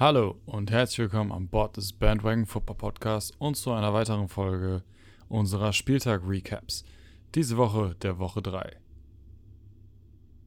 Hallo 0.00 0.36
und 0.46 0.70
herzlich 0.70 1.00
willkommen 1.00 1.32
an 1.32 1.48
Bord 1.48 1.76
des 1.76 1.92
Bandwagon 1.92 2.46
Football 2.46 2.76
Podcasts 2.76 3.32
und 3.40 3.56
zu 3.56 3.72
einer 3.72 3.92
weiteren 3.92 4.28
Folge 4.28 4.84
unserer 5.28 5.72
Spieltag-Recaps. 5.72 6.84
Diese 7.34 7.56
Woche 7.56 7.96
der 8.00 8.20
Woche 8.20 8.40
3. 8.40 8.76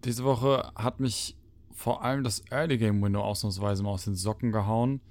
Diese 0.05 0.23
Woche 0.23 0.71
hat 0.75 1.01
mich 1.01 1.35
vor 1.69 2.01
allem 2.01 2.23
das 2.23 2.41
Early 2.49 2.77
Game 2.77 3.03
Window 3.03 3.19
ausnahmsweise 3.19 3.83
mal 3.83 3.89
aus 3.89 4.05
den 4.05 4.15
Socken 4.15 4.53
gehauen, 4.53 5.01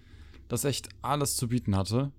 das 0.49 0.65
echt 0.65 0.89
alles 1.03 1.37
zu 1.37 1.49
bieten 1.49 1.77
hatte. 1.77 2.11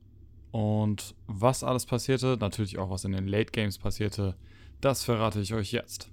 Und 0.51 1.15
was 1.25 1.63
alles 1.63 1.87
passierte, 1.87 2.37
natürlich 2.39 2.77
auch 2.77 2.91
was 2.91 3.03
in 3.03 3.13
den 3.13 3.25
Late 3.25 3.51
Games 3.51 3.79
passierte, 3.79 4.35
das 4.79 5.03
verrate 5.03 5.41
ich 5.41 5.55
euch 5.55 5.71
jetzt. 5.71 6.11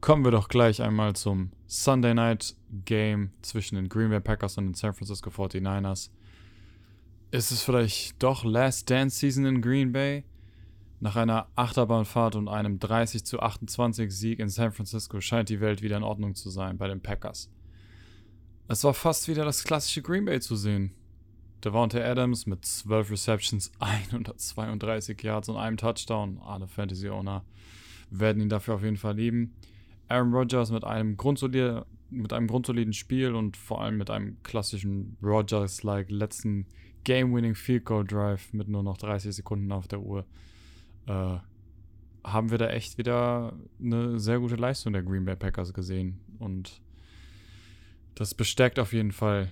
Kommen 0.00 0.24
wir 0.24 0.30
doch 0.30 0.48
gleich 0.48 0.80
einmal 0.80 1.16
zum 1.16 1.50
Sunday 1.66 2.14
Night 2.14 2.54
Game 2.84 3.32
zwischen 3.42 3.74
den 3.74 3.88
Green 3.88 4.10
Bay 4.10 4.20
Packers 4.20 4.56
und 4.56 4.66
den 4.66 4.74
San 4.74 4.94
Francisco 4.94 5.28
49ers. 5.30 6.10
Ist 7.32 7.50
es 7.50 7.62
vielleicht 7.62 8.22
doch 8.22 8.44
Last 8.44 8.88
Dance 8.88 9.18
Season 9.18 9.44
in 9.44 9.60
Green 9.60 9.92
Bay? 9.92 10.24
Nach 11.00 11.16
einer 11.16 11.48
Achterbahnfahrt 11.56 12.36
und 12.36 12.48
einem 12.48 12.78
30 12.78 13.24
zu 13.24 13.40
28 13.40 14.10
Sieg 14.10 14.38
in 14.38 14.48
San 14.48 14.72
Francisco 14.72 15.20
scheint 15.20 15.48
die 15.48 15.60
Welt 15.60 15.82
wieder 15.82 15.96
in 15.96 16.04
Ordnung 16.04 16.36
zu 16.36 16.48
sein 16.48 16.78
bei 16.78 16.86
den 16.86 17.00
Packers. 17.00 17.50
Es 18.68 18.84
war 18.84 18.94
fast 18.94 19.26
wieder 19.26 19.44
das 19.44 19.64
klassische 19.64 20.02
Green 20.02 20.24
Bay 20.24 20.40
zu 20.40 20.54
sehen. 20.54 20.92
Devontae 21.64 22.04
Adams 22.04 22.46
mit 22.46 22.64
12 22.64 23.10
Receptions, 23.10 23.72
132 23.80 25.20
Yards 25.22 25.48
und 25.48 25.56
einem 25.56 25.76
Touchdown. 25.76 26.40
Alle 26.44 26.68
Fantasy-Owner 26.68 27.44
werden 28.10 28.42
ihn 28.42 28.48
dafür 28.48 28.76
auf 28.76 28.82
jeden 28.84 28.96
Fall 28.96 29.16
lieben. 29.16 29.54
Aaron 30.08 30.32
Rodgers 30.32 30.70
mit 30.70 30.84
einem, 30.84 31.16
grundsolide, 31.16 31.86
mit 32.10 32.32
einem 32.32 32.46
grundsoliden 32.46 32.92
Spiel 32.92 33.34
und 33.34 33.56
vor 33.56 33.82
allem 33.82 33.98
mit 33.98 34.10
einem 34.10 34.42
klassischen 34.42 35.16
Rodgers-like 35.22 36.10
letzten 36.10 36.66
Game-Winning 37.04 37.54
Field 37.54 37.84
Goal 37.84 38.04
Drive 38.04 38.52
mit 38.52 38.68
nur 38.68 38.82
noch 38.82 38.96
30 38.96 39.34
Sekunden 39.34 39.70
auf 39.72 39.88
der 39.88 40.00
Uhr, 40.00 40.26
äh, 41.06 41.36
haben 42.24 42.50
wir 42.50 42.58
da 42.58 42.68
echt 42.68 42.98
wieder 42.98 43.54
eine 43.80 44.18
sehr 44.18 44.40
gute 44.40 44.56
Leistung 44.56 44.92
der 44.92 45.02
Green 45.02 45.24
Bay 45.24 45.36
Packers 45.36 45.72
gesehen. 45.72 46.20
Und 46.38 46.80
das 48.14 48.34
bestärkt 48.34 48.78
auf 48.78 48.92
jeden 48.92 49.12
Fall 49.12 49.50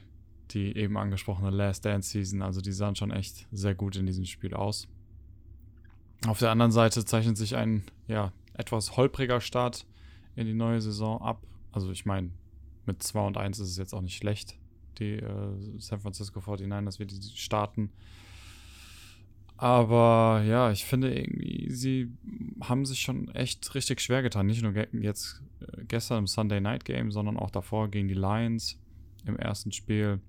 die 0.51 0.77
eben 0.77 0.97
angesprochene 0.97 1.51
Last 1.51 1.85
Dance 1.85 2.11
Season. 2.11 2.43
Also 2.43 2.61
die 2.61 2.73
sahen 2.73 2.97
schon 2.97 3.11
echt 3.11 3.47
sehr 3.53 3.75
gut 3.75 3.97
in 3.97 4.07
diesem 4.07 4.25
Spiel 4.25 4.55
aus. 4.55 4.89
Auf 6.27 6.39
der 6.39 6.51
anderen 6.51 6.73
Seite 6.73 7.05
zeichnet 7.05 7.37
sich 7.37 7.57
ein 7.57 7.85
ja, 8.07 8.33
etwas 8.55 8.97
holpriger 8.97 9.41
Start 9.41 9.87
in 10.37 10.47
die 10.47 10.55
neue 10.55 10.81
Saison 10.81 11.21
ab. 11.21 11.43
Also 11.73 11.91
ich 11.91 12.07
meine, 12.07 12.31
mit 12.87 13.03
2 13.03 13.27
und 13.27 13.37
1 13.37 13.59
ist 13.59 13.71
es 13.71 13.77
jetzt 13.77 13.95
auch 13.95 14.01
nicht 14.01 14.17
schlecht, 14.17 14.57
die 14.99 15.15
äh, 15.15 15.79
San 15.79 16.01
Francisco 16.01 16.41
49ers, 16.41 16.99
wie 16.99 17.07
die 17.07 17.21
starten. 17.37 17.91
Aber 19.59 20.43
ja, 20.47 20.71
ich 20.71 20.85
finde 20.85 21.15
irgendwie, 21.19 21.71
sie 21.71 22.13
haben 22.61 22.85
sich 22.85 23.01
schon 23.01 23.29
echt 23.29 23.75
richtig 23.75 24.03
schwer 24.03 24.23
getan. 24.23 24.47
Nicht 24.47 24.63
nur 24.63 24.73
ge 24.73 24.87
jetzt 24.93 25.43
äh, 25.61 25.85
gestern 25.89 26.19
im 26.19 26.27
Sunday 26.27 26.61
Night 26.61 26.85
Game, 26.85 27.11
sondern 27.11 27.39
auch 27.39 27.51
davor 27.51 27.89
gegen 27.89 28.09
die 28.09 28.15
Lions 28.15 28.79
im 29.25 29.37
ersten 29.37 29.73
Spiel 29.73 30.21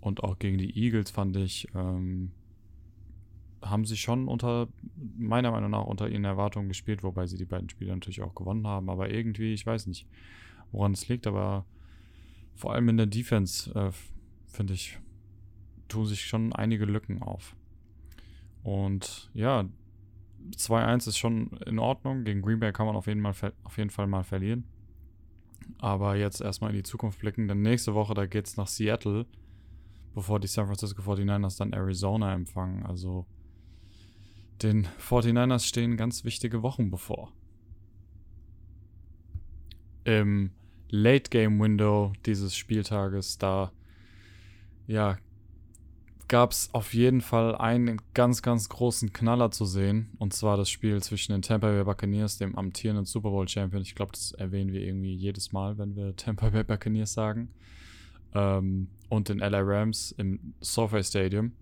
und 0.00 0.22
auch 0.22 0.38
gegen 0.38 0.58
die 0.58 0.76
Eagles 0.76 1.10
fand 1.10 1.36
ich, 1.36 1.68
ähm, 1.74 2.32
haben 3.62 3.84
sie 3.84 3.96
schon 3.96 4.28
unter, 4.28 4.68
meiner 5.16 5.50
Meinung 5.50 5.70
nach, 5.70 5.84
unter 5.84 6.08
ihren 6.08 6.24
Erwartungen 6.24 6.68
gespielt, 6.68 7.02
wobei 7.02 7.26
sie 7.26 7.36
die 7.36 7.44
beiden 7.44 7.68
Spiele 7.68 7.92
natürlich 7.92 8.22
auch 8.22 8.34
gewonnen 8.34 8.66
haben. 8.66 8.90
Aber 8.90 9.10
irgendwie, 9.10 9.52
ich 9.52 9.66
weiß 9.66 9.86
nicht, 9.86 10.06
woran 10.72 10.92
es 10.92 11.08
liegt, 11.08 11.26
aber 11.26 11.64
vor 12.54 12.74
allem 12.74 12.88
in 12.88 12.96
der 12.96 13.06
Defense, 13.06 13.72
äh, 13.74 13.90
finde 14.46 14.74
ich, 14.74 14.98
tun 15.88 16.06
sich 16.06 16.26
schon 16.26 16.52
einige 16.52 16.84
Lücken 16.84 17.22
auf. 17.22 17.56
Und 18.62 19.30
ja, 19.34 19.64
2-1 20.56 21.08
ist 21.08 21.18
schon 21.18 21.50
in 21.66 21.78
Ordnung. 21.78 22.24
Gegen 22.24 22.42
Green 22.42 22.60
Bay 22.60 22.72
kann 22.72 22.86
man 22.86 22.96
auf 22.96 23.06
jeden, 23.06 23.20
mal, 23.20 23.34
auf 23.64 23.78
jeden 23.78 23.90
Fall 23.90 24.06
mal 24.06 24.24
verlieren. 24.24 24.64
Aber 25.78 26.16
jetzt 26.16 26.40
erstmal 26.40 26.70
in 26.70 26.76
die 26.76 26.82
Zukunft 26.82 27.20
blicken, 27.20 27.48
denn 27.48 27.62
nächste 27.62 27.94
Woche, 27.94 28.14
da 28.14 28.26
geht 28.26 28.46
es 28.46 28.56
nach 28.56 28.66
Seattle, 28.66 29.26
bevor 30.14 30.40
die 30.40 30.48
San 30.48 30.66
Francisco 30.66 31.02
49ers 31.02 31.58
dann 31.58 31.72
Arizona 31.72 32.32
empfangen. 32.32 32.84
Also 32.86 33.26
den 34.62 34.86
49ers 35.00 35.66
stehen 35.66 35.96
ganz 35.96 36.24
wichtige 36.24 36.62
Wochen 36.62 36.90
bevor. 36.90 37.32
Im 40.04 40.52
Late 40.90 41.30
Game 41.30 41.60
Window 41.60 42.12
dieses 42.24 42.56
Spieltages, 42.56 43.38
da 43.38 43.72
ja, 44.86 45.18
gab 46.28 46.52
es 46.52 46.68
auf 46.72 46.94
jeden 46.94 47.20
Fall 47.20 47.56
einen 47.56 48.00
ganz, 48.14 48.42
ganz 48.42 48.68
großen 48.68 49.12
Knaller 49.12 49.50
zu 49.50 49.64
sehen. 49.64 50.10
Und 50.18 50.34
zwar 50.34 50.56
das 50.56 50.70
Spiel 50.70 51.02
zwischen 51.02 51.32
den 51.32 51.42
Tampa 51.42 51.68
Bay 51.68 51.84
Buccaneers, 51.84 52.38
dem 52.38 52.56
amtierenden 52.56 53.06
Super 53.06 53.30
Bowl 53.30 53.48
Champion. 53.48 53.82
Ich 53.82 53.94
glaube, 53.94 54.12
das 54.12 54.32
erwähnen 54.32 54.72
wir 54.72 54.82
irgendwie 54.82 55.14
jedes 55.14 55.52
Mal, 55.52 55.78
wenn 55.78 55.96
wir 55.96 56.14
Tampa 56.16 56.50
Bay 56.50 56.64
Buccaneers 56.64 57.12
sagen. 57.12 57.50
Ähm, 58.34 58.88
und 59.08 59.30
den 59.30 59.38
LA 59.38 59.60
Rams 59.60 60.12
im 60.12 60.54
SoFi 60.60 61.02
Stadium. 61.02 61.52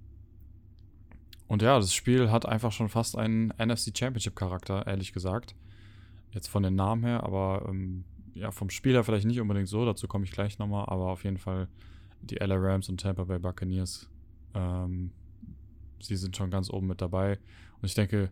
Und 1.49 1.63
ja, 1.63 1.79
das 1.79 1.95
Spiel 1.95 2.31
hat 2.31 2.47
einfach 2.47 2.73
schon 2.73 2.89
fast 2.89 3.17
einen 3.17 3.49
NFC 3.59 3.97
Championship 3.97 4.35
Charakter, 4.35 4.87
ehrlich 4.87 5.13
gesagt. 5.13 5.55
Jetzt 6.33 6.49
von 6.49 6.63
den 6.63 6.75
Namen 6.75 7.05
her, 7.05 7.23
aber 7.23 7.67
ähm, 7.69 8.05
ja, 8.35 8.51
vom 8.51 8.69
Spieler 8.69 9.05
vielleicht 9.05 9.27
nicht 9.27 9.41
unbedingt 9.41 9.69
so, 9.69 9.85
dazu 9.85 10.09
komme 10.09 10.25
ich 10.25 10.33
gleich 10.33 10.59
nochmal, 10.59 10.87
aber 10.89 11.11
auf 11.11 11.25
jeden 11.25 11.39
Fall 11.39 11.69
die 12.21 12.37
LA 12.37 12.57
Rams 12.57 12.89
und 12.89 13.01
Tampa 13.01 13.25
Bay 13.25 13.39
Buccaneers, 13.39 14.09
ähm, 14.55 15.13
sie 16.01 16.17
sind 16.17 16.37
schon 16.37 16.51
ganz 16.51 16.69
oben 16.69 16.89
mit 16.89 17.01
dabei. 17.01 17.39
Und 17.81 17.87
ich 17.87 17.95
denke, 17.95 18.31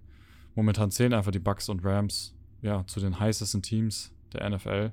momentan 0.54 0.90
zählen 0.90 1.14
einfach 1.14 1.30
die 1.30 1.38
Bucks 1.38 1.68
und 1.68 1.84
Rams 1.84 2.34
ja, 2.62 2.84
zu 2.86 3.00
den 3.00 3.18
heißesten 3.18 3.62
Teams 3.62 4.12
der 4.32 4.48
NFL. 4.50 4.92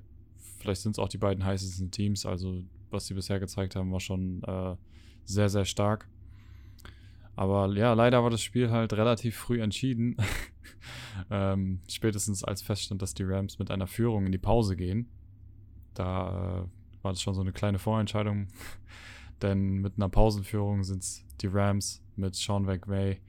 Vielleicht 0.59 0.81
sind 0.81 0.93
es 0.93 0.99
auch 0.99 1.09
die 1.09 1.17
beiden 1.17 1.43
heißesten 1.43 1.89
Teams, 1.91 2.25
also 2.25 2.63
was 2.91 3.07
sie 3.07 3.13
bisher 3.13 3.39
gezeigt 3.39 3.75
haben, 3.75 3.91
war 3.91 3.99
schon 3.99 4.43
äh, 4.43 4.75
sehr, 5.25 5.49
sehr 5.49 5.65
stark. 5.65 6.07
Aber 7.35 7.73
ja, 7.75 7.93
leider 7.93 8.23
war 8.23 8.29
das 8.29 8.41
Spiel 8.41 8.71
halt 8.71 8.93
relativ 8.93 9.35
früh 9.35 9.61
entschieden. 9.61 10.17
ähm, 11.31 11.81
spätestens 11.89 12.43
als 12.43 12.61
feststand, 12.61 13.01
dass 13.01 13.13
die 13.13 13.23
Rams 13.23 13.59
mit 13.59 13.71
einer 13.71 13.87
Führung 13.87 14.25
in 14.25 14.31
die 14.31 14.37
Pause 14.37 14.75
gehen. 14.75 15.09
Da 15.93 16.63
äh, 16.63 17.03
war 17.03 17.11
das 17.11 17.21
schon 17.21 17.33
so 17.33 17.41
eine 17.41 17.53
kleine 17.53 17.79
Vorentscheidung. 17.79 18.47
Denn 19.41 19.81
mit 19.81 19.93
einer 19.97 20.09
Pausenführung 20.09 20.83
sind 20.83 21.03
die 21.41 21.47
Rams 21.47 22.03
mit 22.15 22.35
Sean 22.35 22.63
McVay 22.63 23.19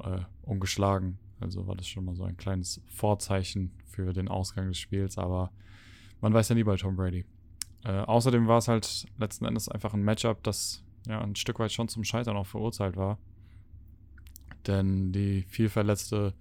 äh, 0.00 0.20
ungeschlagen. 0.42 1.18
Also 1.40 1.66
war 1.66 1.76
das 1.76 1.86
schon 1.86 2.04
mal 2.04 2.16
so 2.16 2.24
ein 2.24 2.36
kleines 2.36 2.82
Vorzeichen 2.88 3.72
für 3.86 4.12
den 4.12 4.28
Ausgang 4.28 4.68
des 4.68 4.78
Spiels. 4.78 5.16
Aber 5.16 5.52
man 6.20 6.34
weiß 6.34 6.50
ja 6.50 6.54
nie 6.54 6.64
bei 6.64 6.76
Tom 6.76 6.96
Brady. 6.96 7.24
Äh, 7.84 8.00
außerdem 8.00 8.48
war 8.48 8.58
es 8.58 8.68
halt 8.68 9.06
letzten 9.16 9.44
Endes 9.44 9.68
einfach 9.68 9.94
ein 9.94 10.02
Matchup, 10.02 10.42
das 10.42 10.84
ja 11.06 11.20
ein 11.20 11.36
Stück 11.36 11.58
weit 11.58 11.72
schon 11.72 11.88
zum 11.88 12.04
Scheitern 12.04 12.36
auch 12.36 12.46
verurteilt 12.46 12.96
war. 12.96 13.18
Denn 14.68 15.12
die 15.12 15.42
viel 15.48 15.68
verletzte 15.68 16.34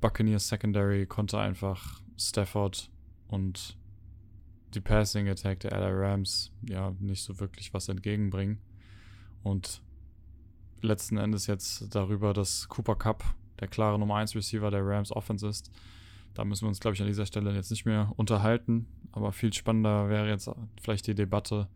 Buccaneers 0.00 0.48
Secondary 0.48 1.06
konnte 1.06 1.38
einfach 1.38 2.02
Stafford 2.18 2.90
und 3.28 3.78
die 4.74 4.80
Passing 4.80 5.28
Attack 5.28 5.60
der 5.60 5.72
LA 5.72 5.90
Rams 5.90 6.52
ja 6.68 6.94
nicht 6.98 7.22
so 7.22 7.40
wirklich 7.40 7.72
was 7.72 7.88
entgegenbringen. 7.88 8.58
Und 9.42 9.82
letzten 10.82 11.16
Endes 11.16 11.46
jetzt 11.46 11.94
darüber, 11.94 12.32
dass 12.32 12.68
Cooper 12.68 12.96
Cup 12.96 13.24
der 13.58 13.68
klare 13.68 13.98
Nummer 13.98 14.16
1 14.16 14.34
Receiver 14.34 14.70
der 14.70 14.84
Rams 14.84 15.12
Offense 15.12 15.46
ist. 15.46 15.70
Da 16.34 16.44
müssen 16.44 16.62
wir 16.62 16.68
uns, 16.68 16.80
glaube 16.80 16.94
ich, 16.94 17.00
an 17.00 17.08
dieser 17.08 17.26
Stelle 17.26 17.54
jetzt 17.54 17.70
nicht 17.70 17.84
mehr 17.84 18.12
unterhalten. 18.16 18.86
Aber 19.12 19.32
viel 19.32 19.52
spannender 19.52 20.08
wäre 20.08 20.28
jetzt 20.28 20.50
vielleicht 20.80 21.06
die 21.06 21.14
Debatte 21.14 21.68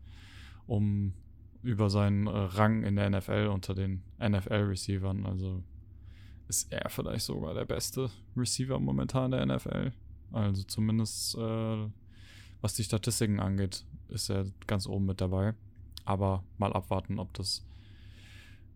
um 0.67 1.13
über 1.61 1.89
seinen 1.89 2.27
Rang 2.27 2.83
in 2.83 2.95
der 2.95 3.09
NFL 3.09 3.49
unter 3.51 3.73
den 3.75 4.03
NFL-Receivern. 4.19 5.25
Also 5.25 5.63
ist 6.47 6.71
er 6.71 6.89
vielleicht 6.89 7.25
sogar 7.25 7.53
der 7.53 7.65
beste 7.65 8.09
Receiver 8.35 8.79
momentan 8.79 9.31
der 9.31 9.45
NFL. 9.45 9.91
Also 10.31 10.63
zumindest 10.63 11.35
äh, 11.35 11.87
was 12.61 12.73
die 12.73 12.83
Statistiken 12.83 13.39
angeht, 13.39 13.85
ist 14.09 14.29
er 14.29 14.47
ganz 14.67 14.87
oben 14.87 15.05
mit 15.05 15.21
dabei. 15.21 15.53
Aber 16.03 16.43
mal 16.57 16.73
abwarten, 16.73 17.19
ob 17.19 17.33
das 17.33 17.65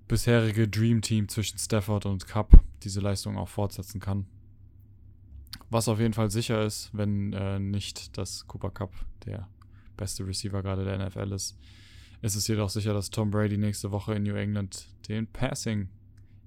bisherige 0.07 0.68
Dream 0.68 1.01
Team 1.01 1.27
zwischen 1.27 1.57
Stafford 1.57 2.06
und 2.06 2.27
Cup 2.27 2.63
diese 2.83 3.00
Leistung 3.00 3.38
auch 3.38 3.50
fortsetzen 3.50 4.00
kann. 4.00 4.25
Was 5.69 5.88
auf 5.88 6.00
jeden 6.00 6.13
Fall 6.13 6.31
sicher 6.31 6.63
ist, 6.63 6.89
wenn 6.94 7.33
äh, 7.33 7.60
nicht 7.60 8.18
das 8.18 8.48
Cooper 8.48 8.71
Cup 8.71 8.94
der 9.25 9.48
beste 9.98 10.25
Receiver 10.25 10.63
gerade 10.63 10.83
der 10.83 10.98
NFL 10.98 11.31
ist, 11.31 11.57
ist 12.21 12.36
es 12.36 12.48
jedoch 12.48 12.69
sicher, 12.69 12.94
dass 12.94 13.10
Tom 13.10 13.31
Brady 13.31 13.57
nächste 13.57 13.92
Woche 13.92 14.16
in 14.16 14.24
New 14.24 14.36
England 14.36 14.88
den 15.07 15.27
Passing 15.27 15.89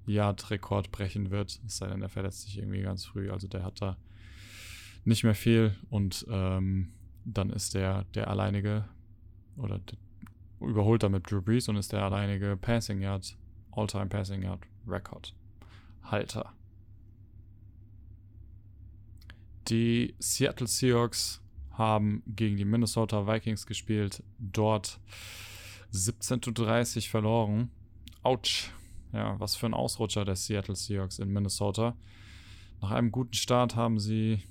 Yard-Rekord 0.05 0.91
brechen 0.91 1.31
wird. 1.31 1.59
Es 1.65 1.77
sei 1.77 1.87
denn, 1.87 2.01
er 2.01 2.09
verletzt 2.09 2.43
sich 2.43 2.57
irgendwie 2.57 2.81
ganz 2.81 3.05
früh. 3.05 3.31
Also 3.31 3.47
der 3.47 3.63
hat 3.63 3.81
da 3.81 3.97
nicht 5.05 5.23
mehr 5.23 5.35
viel 5.35 5.75
und 5.89 6.25
ähm, 6.29 6.93
dann 7.25 7.49
ist 7.49 7.73
der 7.73 8.05
der 8.15 8.29
alleinige 8.29 8.85
oder 9.57 9.79
überholt 10.59 11.03
damit 11.03 11.29
Drew 11.29 11.41
Brees 11.41 11.67
und 11.67 11.75
ist 11.75 11.91
der 11.91 12.03
alleinige 12.03 12.57
Passing 12.57 13.01
Yard, 13.01 13.37
All-Time 13.71 14.07
Passing 14.07 14.43
Yard 14.43 14.61
Record 14.87 15.35
Halter. 16.03 16.53
Die 19.67 20.15
Seattle 20.19 20.67
Seahawks 20.67 21.41
haben 21.71 22.21
gegen 22.27 22.57
die 22.57 22.65
Minnesota 22.65 23.25
Vikings 23.27 23.65
gespielt, 23.65 24.23
dort 24.37 24.99
17 25.91 26.41
zu 26.41 26.51
30 26.51 27.09
verloren. 27.09 27.71
Autsch. 28.23 28.71
Ja, 29.13 29.39
was 29.39 29.55
für 29.55 29.67
ein 29.67 29.73
Ausrutscher 29.73 30.25
der 30.25 30.35
Seattle 30.35 30.75
Seahawks 30.75 31.19
in 31.19 31.29
Minnesota. 31.29 31.95
Nach 32.81 32.91
einem 32.91 33.11
guten 33.11 33.33
Start 33.33 33.75
haben 33.75 33.99
sie 33.99 34.41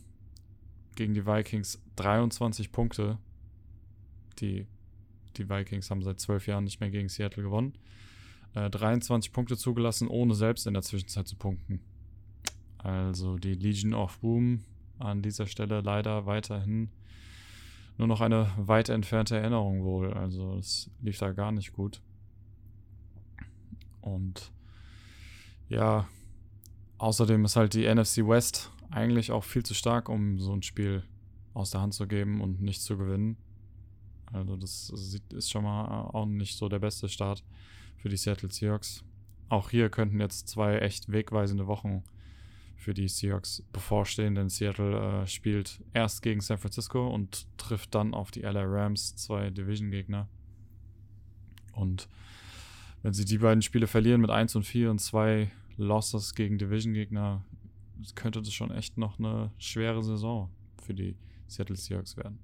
gegen 0.94 1.14
die 1.14 1.26
Vikings 1.26 1.82
23 1.96 2.70
Punkte. 2.70 3.18
Die, 4.38 4.66
die 5.36 5.48
Vikings 5.48 5.90
haben 5.90 6.02
seit 6.02 6.20
zwölf 6.20 6.46
Jahren 6.46 6.64
nicht 6.64 6.80
mehr 6.80 6.90
gegen 6.90 7.08
Seattle 7.08 7.42
gewonnen. 7.42 7.74
Äh, 8.54 8.70
23 8.70 9.32
Punkte 9.32 9.56
zugelassen, 9.56 10.08
ohne 10.08 10.34
selbst 10.34 10.66
in 10.66 10.74
der 10.74 10.82
Zwischenzeit 10.82 11.26
zu 11.26 11.36
punkten. 11.36 11.80
Also 12.78 13.38
die 13.38 13.54
Legion 13.54 13.94
of 13.94 14.18
Boom 14.20 14.64
an 14.98 15.22
dieser 15.22 15.46
Stelle 15.46 15.80
leider 15.80 16.26
weiterhin 16.26 16.90
nur 17.98 18.08
noch 18.08 18.20
eine 18.20 18.50
weit 18.56 18.88
entfernte 18.88 19.36
Erinnerung 19.36 19.84
wohl. 19.84 20.12
Also 20.12 20.56
es 20.58 20.90
lief 21.00 21.18
da 21.18 21.32
gar 21.32 21.52
nicht 21.52 21.72
gut. 21.72 22.00
Und 24.02 24.52
ja, 25.68 26.06
außerdem 26.98 27.44
ist 27.44 27.56
halt 27.56 27.72
die 27.72 27.92
NFC 27.92 28.18
West 28.18 28.70
eigentlich 28.90 29.32
auch 29.32 29.44
viel 29.44 29.62
zu 29.62 29.74
stark, 29.74 30.08
um 30.10 30.38
so 30.38 30.52
ein 30.52 30.62
Spiel 30.62 31.02
aus 31.54 31.70
der 31.70 31.80
Hand 31.80 31.94
zu 31.94 32.06
geben 32.06 32.40
und 32.40 32.60
nicht 32.60 32.82
zu 32.82 32.98
gewinnen. 32.98 33.36
Also 34.32 34.56
das 34.56 34.90
ist 35.34 35.50
schon 35.50 35.64
mal 35.64 36.08
auch 36.12 36.26
nicht 36.26 36.56
so 36.56 36.68
der 36.68 36.78
beste 36.78 37.08
Start 37.08 37.42
für 37.96 38.08
die 38.08 38.16
Seattle 38.16 38.50
Seahawks. 38.50 39.04
Auch 39.48 39.70
hier 39.70 39.90
könnten 39.90 40.20
jetzt 40.20 40.48
zwei 40.48 40.78
echt 40.78 41.12
wegweisende 41.12 41.66
Wochen 41.66 42.02
für 42.76 42.94
die 42.94 43.08
Seahawks 43.08 43.62
bevorstehen, 43.72 44.34
denn 44.34 44.48
Seattle 44.48 45.22
äh, 45.22 45.26
spielt 45.26 45.80
erst 45.92 46.22
gegen 46.22 46.40
San 46.40 46.58
Francisco 46.58 47.06
und 47.06 47.46
trifft 47.56 47.94
dann 47.94 48.14
auf 48.14 48.30
die 48.30 48.40
LA 48.40 48.64
Rams, 48.64 49.14
zwei 49.14 49.50
Division-Gegner. 49.50 50.28
Und 51.74 52.08
wenn 53.02 53.12
sie 53.12 53.24
die 53.24 53.38
beiden 53.38 53.62
Spiele 53.62 53.86
verlieren 53.86 54.20
mit 54.20 54.30
1 54.30 54.56
und 54.56 54.64
4 54.64 54.90
und 54.90 55.00
zwei 55.00 55.50
Losses 55.76 56.34
gegen 56.34 56.58
Division-Gegner, 56.58 57.44
könnte 58.14 58.40
das 58.40 58.52
schon 58.52 58.70
echt 58.70 58.98
noch 58.98 59.18
eine 59.18 59.50
schwere 59.58 60.02
Saison 60.02 60.50
für 60.82 60.94
die 60.94 61.16
Seattle 61.46 61.76
Seahawks 61.76 62.16
werden. 62.16 62.38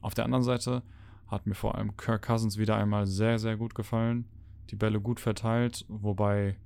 Auf 0.00 0.14
der 0.14 0.24
anderen 0.24 0.42
Seite 0.42 0.82
hat 1.26 1.46
mir 1.46 1.54
vor 1.54 1.74
allem 1.76 1.96
Kirk 1.96 2.22
Cousins 2.22 2.58
wieder 2.58 2.76
einmal 2.76 3.06
sehr, 3.06 3.38
sehr 3.38 3.56
gut 3.56 3.74
gefallen. 3.74 4.26
Die 4.70 4.76
Bälle 4.76 5.00
gut 5.00 5.20
verteilt, 5.20 5.84
wobei 5.88 6.56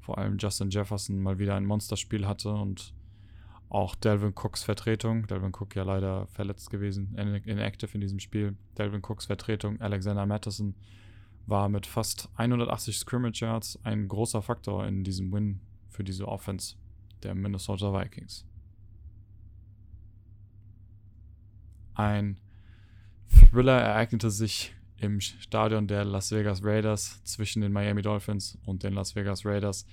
vor 0.00 0.18
allem 0.18 0.38
Justin 0.38 0.70
Jefferson 0.70 1.20
mal 1.20 1.38
wieder 1.38 1.54
ein 1.54 1.66
Monsterspiel 1.66 2.26
hatte 2.26 2.52
und 2.52 2.94
auch 3.68 3.94
Delvin 3.94 4.32
Cooks 4.34 4.62
Vertretung, 4.62 5.26
Delvin 5.26 5.52
Cook 5.52 5.74
ja 5.74 5.82
leider 5.82 6.26
verletzt 6.28 6.70
gewesen, 6.70 7.14
inactive 7.16 7.90
in 7.94 8.00
diesem 8.00 8.20
Spiel, 8.20 8.56
Delvin 8.78 9.02
Cooks 9.02 9.26
Vertretung, 9.26 9.80
Alexander 9.80 10.24
Mattison, 10.24 10.74
war 11.46 11.68
mit 11.68 11.86
fast 11.86 12.28
180 12.36 12.98
Scrimmage 12.98 13.40
Yards 13.40 13.78
ein 13.84 14.08
großer 14.08 14.42
Faktor 14.42 14.86
in 14.86 15.04
diesem 15.04 15.32
Win 15.32 15.60
für 15.88 16.04
diese 16.04 16.26
Offense 16.28 16.76
der 17.22 17.34
Minnesota 17.34 17.92
Vikings. 17.92 18.44
Ein 21.94 22.38
Thriller 23.28 23.80
ereignete 23.80 24.30
sich 24.30 24.74
im 24.98 25.20
Stadion 25.20 25.86
der 25.86 26.04
Las 26.04 26.30
Vegas 26.32 26.62
Raiders 26.62 27.22
zwischen 27.24 27.62
den 27.62 27.72
Miami 27.72 28.02
Dolphins 28.02 28.58
und 28.64 28.82
den 28.82 28.92
Las 28.92 29.14
Vegas 29.14 29.44
Raiders. 29.44 29.86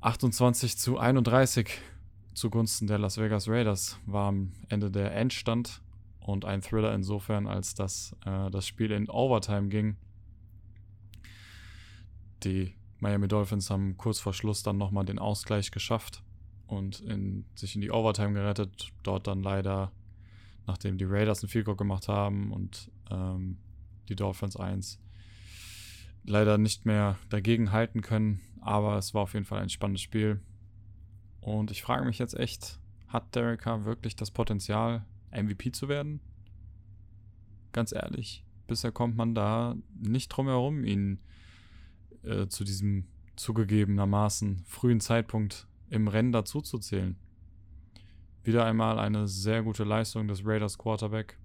28 0.00 0.76
zu 0.76 0.98
31 0.98 1.70
zugunsten 2.34 2.86
der 2.86 2.98
Las 2.98 3.16
Vegas 3.16 3.48
Raiders 3.48 3.98
war 4.06 4.28
am 4.28 4.52
Ende 4.68 4.90
der 4.90 5.14
Endstand 5.14 5.80
und 6.24 6.44
ein 6.44 6.62
Thriller 6.62 6.94
insofern, 6.94 7.46
als 7.46 7.74
dass 7.74 8.16
äh, 8.24 8.50
das 8.50 8.66
Spiel 8.66 8.90
in 8.90 9.08
Overtime 9.10 9.68
ging. 9.68 9.96
Die 12.42 12.74
Miami 12.98 13.28
Dolphins 13.28 13.70
haben 13.70 13.96
kurz 13.98 14.20
vor 14.20 14.32
Schluss 14.32 14.62
dann 14.62 14.78
nochmal 14.78 15.04
den 15.04 15.18
Ausgleich 15.18 15.70
geschafft 15.70 16.22
und 16.66 17.00
in, 17.00 17.44
sich 17.54 17.74
in 17.74 17.82
die 17.82 17.90
Overtime 17.90 18.32
gerettet. 18.32 18.88
Dort 19.02 19.26
dann 19.26 19.42
leider 19.42 19.92
nachdem 20.66 20.96
die 20.96 21.04
Raiders 21.04 21.42
ein 21.42 21.48
Field 21.48 21.66
gemacht 21.76 22.08
haben 22.08 22.50
und 22.50 22.90
ähm, 23.10 23.58
die 24.08 24.16
Dolphins 24.16 24.56
1 24.56 24.98
leider 26.24 26.56
nicht 26.56 26.86
mehr 26.86 27.18
dagegen 27.28 27.70
halten 27.70 28.00
können. 28.00 28.40
Aber 28.62 28.96
es 28.96 29.12
war 29.12 29.22
auf 29.22 29.34
jeden 29.34 29.44
Fall 29.44 29.60
ein 29.60 29.68
spannendes 29.68 30.00
Spiel. 30.00 30.40
Und 31.42 31.70
ich 31.70 31.82
frage 31.82 32.06
mich 32.06 32.18
jetzt 32.18 32.34
echt, 32.34 32.80
hat 33.08 33.34
Derek 33.34 33.60
Carr 33.60 33.84
wirklich 33.84 34.16
das 34.16 34.30
Potenzial, 34.30 35.04
MVP 35.34 35.72
zu 35.72 35.88
werden? 35.88 36.20
Ganz 37.72 37.92
ehrlich, 37.92 38.44
bisher 38.66 38.92
kommt 38.92 39.16
man 39.16 39.34
da 39.34 39.76
nicht 40.00 40.28
drum 40.28 40.46
herum, 40.46 40.84
ihn 40.84 41.20
äh, 42.22 42.46
zu 42.46 42.64
diesem 42.64 43.06
zugegebenermaßen 43.36 44.64
frühen 44.64 45.00
Zeitpunkt 45.00 45.66
im 45.90 46.08
Rennen 46.08 46.32
dazuzuzählen. 46.32 47.16
Wieder 48.44 48.64
einmal 48.64 48.98
eine 48.98 49.26
sehr 49.26 49.62
gute 49.62 49.84
Leistung 49.84 50.28
des 50.28 50.44
Raiders 50.44 50.78
Quarterback. 50.78 51.38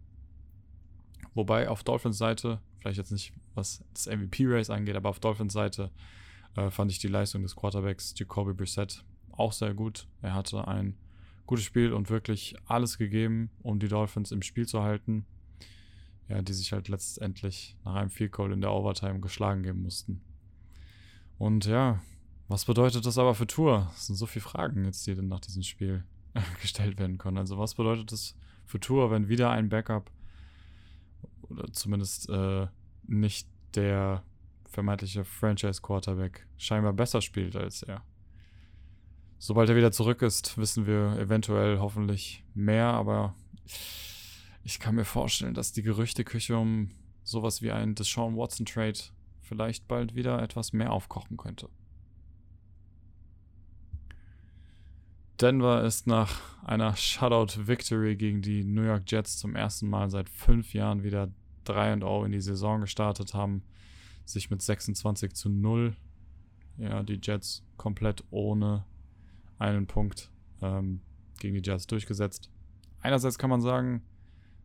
Wobei 1.33 1.69
auf 1.69 1.83
Dolphins 1.83 2.17
Seite, 2.17 2.59
vielleicht 2.79 2.97
jetzt 2.97 3.11
nicht 3.11 3.33
was 3.55 3.83
das 3.93 4.07
MVP-Race 4.07 4.69
angeht, 4.69 4.95
aber 4.95 5.09
auf 5.09 5.19
Dolphins 5.19 5.53
Seite 5.53 5.91
äh, 6.55 6.69
fand 6.69 6.91
ich 6.91 6.99
die 6.99 7.07
Leistung 7.07 7.41
des 7.41 7.55
Quarterbacks 7.55 8.13
Jacoby 8.17 8.53
Brissett 8.53 9.03
auch 9.31 9.53
sehr 9.53 9.73
gut. 9.73 10.07
Er 10.21 10.33
hatte 10.33 10.67
ein 10.67 10.97
gutes 11.49 11.65
Spiel 11.65 11.93
und 11.93 12.11
wirklich 12.11 12.55
alles 12.67 12.99
gegeben, 12.99 13.49
um 13.63 13.79
die 13.79 13.87
Dolphins 13.87 14.31
im 14.31 14.43
Spiel 14.43 14.67
zu 14.67 14.83
halten. 14.83 15.25
Ja, 16.27 16.43
die 16.43 16.53
sich 16.53 16.71
halt 16.73 16.89
letztendlich 16.89 17.75
nach 17.83 17.95
einem 17.95 18.11
Field 18.11 18.31
Goal 18.31 18.51
in 18.51 18.61
der 18.61 18.71
Overtime 18.71 19.19
geschlagen 19.19 19.63
geben 19.63 19.81
mussten. 19.81 20.21
Und 21.39 21.65
ja, 21.65 21.99
was 22.47 22.65
bedeutet 22.65 23.03
das 23.03 23.17
aber 23.17 23.33
für 23.33 23.47
Tour? 23.47 23.91
Es 23.95 24.05
sind 24.05 24.15
so 24.15 24.27
viele 24.27 24.43
Fragen 24.43 24.85
jetzt, 24.85 25.07
die 25.07 25.15
nach 25.15 25.39
diesem 25.39 25.63
Spiel 25.63 26.03
gestellt 26.61 26.99
werden 26.99 27.17
können. 27.17 27.39
Also 27.39 27.57
was 27.57 27.73
bedeutet 27.73 28.11
das 28.11 28.35
für 28.67 28.79
Tour, 28.79 29.09
wenn 29.09 29.27
wieder 29.27 29.49
ein 29.49 29.69
Backup 29.69 30.11
oder 31.41 31.73
zumindest 31.73 32.29
äh, 32.29 32.67
nicht 33.07 33.49
der 33.73 34.23
vermeintliche 34.65 35.25
Franchise-Quarterback 35.25 36.45
scheinbar 36.57 36.93
besser 36.93 37.23
spielt 37.23 37.55
als 37.55 37.81
er? 37.81 38.03
Sobald 39.41 39.69
er 39.69 39.77
wieder 39.77 39.93
zurück 39.93 40.21
ist, 40.21 40.57
wissen 40.57 40.85
wir 40.85 41.17
eventuell 41.17 41.79
hoffentlich 41.79 42.43
mehr, 42.53 42.87
aber 42.87 43.35
ich 44.65 44.81
kann 44.81 44.95
mir 44.95 45.05
vorstellen, 45.05 45.53
dass 45.53 45.71
die 45.71 45.81
Gerüchteküche 45.81 46.57
um 46.57 46.91
sowas 47.23 47.61
wie 47.61 47.71
ein 47.71 47.95
Deshaun 47.95 48.35
Watson-Trade 48.35 48.99
vielleicht 49.41 49.87
bald 49.87 50.13
wieder 50.13 50.41
etwas 50.41 50.73
mehr 50.73 50.91
aufkochen 50.91 51.37
könnte. 51.37 51.69
Denver 55.39 55.85
ist 55.85 56.05
nach 56.05 56.41
einer 56.65 56.97
Shutout-Victory 56.97 58.17
gegen 58.17 58.41
die 58.41 58.65
New 58.65 58.83
York 58.83 59.03
Jets 59.07 59.37
zum 59.37 59.55
ersten 59.55 59.89
Mal 59.89 60.09
seit 60.09 60.29
fünf 60.29 60.73
Jahren 60.73 61.03
wieder 61.03 61.31
3-0 61.65 62.25
in 62.25 62.33
die 62.33 62.41
Saison 62.41 62.81
gestartet, 62.81 63.33
haben 63.33 63.63
sich 64.25 64.49
mit 64.49 64.61
26 64.61 65.33
zu 65.33 65.49
0, 65.49 65.95
ja, 66.77 67.03
die 67.03 67.21
Jets 67.23 67.63
komplett 67.77 68.25
ohne 68.31 68.83
einen 69.59 69.87
Punkt 69.87 70.31
ähm, 70.61 71.01
gegen 71.39 71.61
die 71.61 71.69
Jets 71.69 71.87
durchgesetzt. 71.87 72.49
Einerseits 73.01 73.37
kann 73.37 73.49
man 73.49 73.61
sagen, 73.61 74.01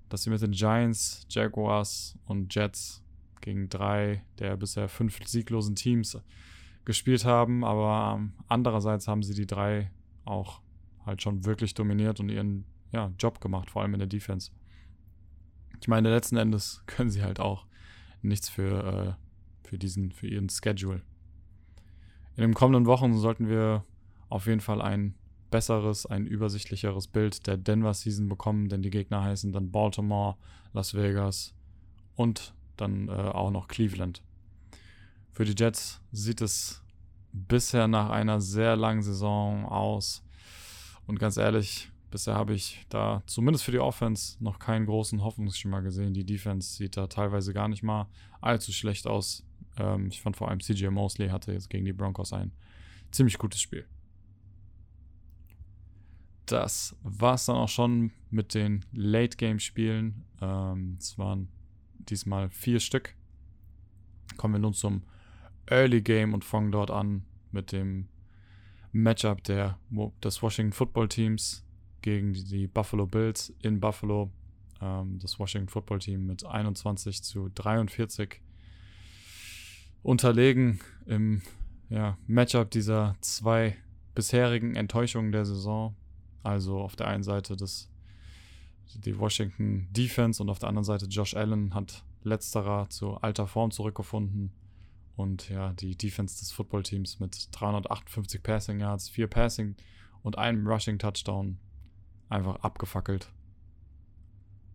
dass 0.08 0.22
sie 0.22 0.30
mit 0.30 0.40
den 0.40 0.52
Giants, 0.52 1.26
Jaguars 1.28 2.18
und 2.26 2.54
Jets 2.54 3.02
gegen 3.40 3.68
drei 3.68 4.24
der 4.38 4.56
bisher 4.56 4.88
fünf 4.88 5.18
sieglosen 5.26 5.76
Teams 5.76 6.18
gespielt 6.84 7.24
haben, 7.24 7.64
aber 7.64 8.16
ähm, 8.16 8.32
andererseits 8.48 9.08
haben 9.08 9.22
sie 9.22 9.34
die 9.34 9.46
drei 9.46 9.90
auch 10.24 10.60
halt 11.04 11.22
schon 11.22 11.44
wirklich 11.44 11.74
dominiert 11.74 12.20
und 12.20 12.28
ihren 12.28 12.64
ja, 12.92 13.12
Job 13.18 13.40
gemacht, 13.40 13.70
vor 13.70 13.82
allem 13.82 13.94
in 13.94 14.00
der 14.00 14.08
Defense. 14.08 14.50
Ich 15.80 15.88
meine, 15.88 16.10
letzten 16.10 16.36
Endes 16.36 16.82
können 16.86 17.10
sie 17.10 17.22
halt 17.22 17.40
auch 17.40 17.66
nichts 18.22 18.48
für, 18.48 19.16
äh, 19.64 19.68
für 19.68 19.78
diesen, 19.78 20.12
für 20.12 20.26
ihren 20.26 20.48
Schedule. 20.48 21.02
In 22.36 22.42
den 22.42 22.54
kommenden 22.54 22.86
Wochen 22.86 23.14
sollten 23.14 23.48
wir 23.48 23.84
auf 24.28 24.46
jeden 24.46 24.60
Fall 24.60 24.80
ein 24.82 25.14
besseres, 25.50 26.06
ein 26.06 26.26
übersichtlicheres 26.26 27.06
Bild 27.06 27.46
der 27.46 27.56
Denver 27.56 27.94
Season 27.94 28.28
bekommen, 28.28 28.68
denn 28.68 28.82
die 28.82 28.90
Gegner 28.90 29.22
heißen 29.22 29.52
dann 29.52 29.70
Baltimore, 29.70 30.36
Las 30.72 30.94
Vegas 30.94 31.54
und 32.16 32.54
dann 32.76 33.08
äh, 33.08 33.12
auch 33.12 33.50
noch 33.50 33.68
Cleveland. 33.68 34.22
Für 35.32 35.44
die 35.44 35.54
Jets 35.56 36.00
sieht 36.12 36.40
es 36.40 36.82
bisher 37.32 37.88
nach 37.88 38.10
einer 38.10 38.40
sehr 38.40 38.76
langen 38.76 39.02
Saison 39.02 39.66
aus, 39.66 40.24
und 41.06 41.18
ganz 41.18 41.36
ehrlich, 41.36 41.90
bisher 42.10 42.34
habe 42.34 42.54
ich 42.54 42.84
da 42.88 43.22
zumindest 43.26 43.64
für 43.64 43.72
die 43.72 43.78
Offense 43.78 44.42
noch 44.42 44.58
keinen 44.58 44.86
großen 44.86 45.22
Hoffnungsschimmer 45.22 45.82
gesehen. 45.82 46.14
Die 46.14 46.24
Defense 46.24 46.76
sieht 46.76 46.96
da 46.96 47.06
teilweise 47.06 47.52
gar 47.52 47.68
nicht 47.68 47.82
mal 47.82 48.08
allzu 48.40 48.72
schlecht 48.72 49.06
aus. 49.06 49.44
Ähm, 49.78 50.08
ich 50.08 50.22
fand 50.22 50.36
vor 50.36 50.48
allem 50.48 50.60
CJ 50.60 50.88
Mosley 50.88 51.28
hatte 51.28 51.52
jetzt 51.52 51.68
gegen 51.68 51.84
die 51.84 51.92
Broncos 51.92 52.32
ein 52.32 52.52
ziemlich 53.10 53.38
gutes 53.38 53.60
Spiel. 53.60 53.86
Das 56.46 56.96
war 57.02 57.34
es 57.34 57.46
dann 57.46 57.56
auch 57.56 57.68
schon 57.68 58.12
mit 58.30 58.54
den 58.54 58.84
Late-Game-Spielen. 58.92 60.24
Ähm, 60.40 60.96
es 60.98 61.18
waren 61.18 61.48
diesmal 61.98 62.50
vier 62.50 62.80
Stück. 62.80 63.14
Kommen 64.36 64.54
wir 64.54 64.58
nun 64.58 64.74
zum 64.74 65.02
Early 65.66 66.02
Game 66.02 66.34
und 66.34 66.44
fangen 66.44 66.72
dort 66.72 66.90
an 66.90 67.24
mit 67.50 67.72
dem 67.72 68.08
Matchup 68.92 69.42
der, 69.44 69.78
des 70.22 70.42
Washington 70.42 70.72
Football 70.72 71.08
Teams 71.08 71.64
gegen 72.02 72.32
die, 72.32 72.44
die 72.44 72.66
Buffalo 72.66 73.06
Bills 73.06 73.54
in 73.62 73.80
Buffalo. 73.80 74.30
Ähm, 74.80 75.18
das 75.18 75.38
Washington 75.38 75.68
Football 75.68 76.00
Team 76.00 76.26
mit 76.26 76.44
21 76.44 77.22
zu 77.22 77.48
43 77.54 78.40
unterlegen 80.02 80.80
im 81.06 81.42
ja, 81.88 82.18
Matchup 82.26 82.70
dieser 82.70 83.16
zwei 83.20 83.76
bisherigen 84.14 84.76
Enttäuschungen 84.76 85.32
der 85.32 85.44
Saison. 85.44 85.96
Also 86.44 86.78
auf 86.80 86.94
der 86.94 87.08
einen 87.08 87.24
Seite 87.24 87.56
das, 87.56 87.90
die 88.94 89.18
Washington 89.18 89.88
Defense 89.90 90.40
und 90.42 90.50
auf 90.50 90.60
der 90.60 90.68
anderen 90.68 90.84
Seite 90.84 91.06
Josh 91.06 91.34
Allen 91.34 91.74
hat 91.74 92.04
letzterer 92.22 92.88
zu 92.90 93.16
alter 93.16 93.46
Form 93.46 93.70
zurückgefunden. 93.70 94.52
Und 95.16 95.48
ja, 95.48 95.72
die 95.72 95.96
Defense 95.96 96.38
des 96.38 96.52
Footballteams 96.52 97.18
mit 97.18 97.48
358 97.52 98.42
Passing 98.42 98.80
Yards, 98.80 99.08
4 99.08 99.26
Passing 99.26 99.76
und 100.22 100.38
einem 100.38 100.66
Rushing 100.66 100.98
Touchdown 100.98 101.58
einfach 102.28 102.56
abgefackelt. 102.56 103.30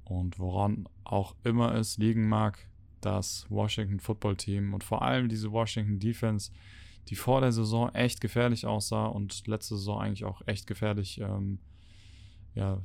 Und 0.05 0.39
woran 0.39 0.87
auch 1.03 1.35
immer 1.43 1.75
es 1.75 1.97
liegen 1.97 2.27
mag, 2.27 2.67
das 3.01 3.45
Washington 3.49 3.99
Football 3.99 4.37
Team 4.37 4.73
und 4.73 4.83
vor 4.83 5.01
allem 5.01 5.29
diese 5.29 5.51
Washington 5.51 5.99
Defense, 5.99 6.51
die 7.09 7.15
vor 7.15 7.41
der 7.41 7.51
Saison 7.51 7.93
echt 7.95 8.21
gefährlich 8.21 8.67
aussah 8.67 9.07
und 9.07 9.47
letzte 9.47 9.75
Saison 9.75 9.99
eigentlich 9.99 10.25
auch 10.25 10.41
echt 10.45 10.67
gefährlich 10.67 11.19
ähm, 11.19 11.59
ja, 12.53 12.81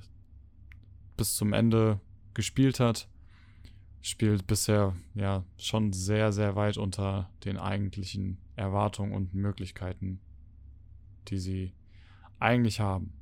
bis 1.16 1.36
zum 1.36 1.52
Ende 1.52 2.00
gespielt 2.32 2.80
hat, 2.80 3.08
spielt 4.00 4.46
bisher 4.46 4.96
ja 5.14 5.44
schon 5.58 5.92
sehr, 5.92 6.32
sehr 6.32 6.56
weit 6.56 6.78
unter 6.78 7.30
den 7.44 7.58
eigentlichen 7.58 8.38
Erwartungen 8.56 9.12
und 9.12 9.34
Möglichkeiten, 9.34 10.20
die 11.28 11.38
sie 11.38 11.72
eigentlich 12.38 12.80
haben. 12.80 13.12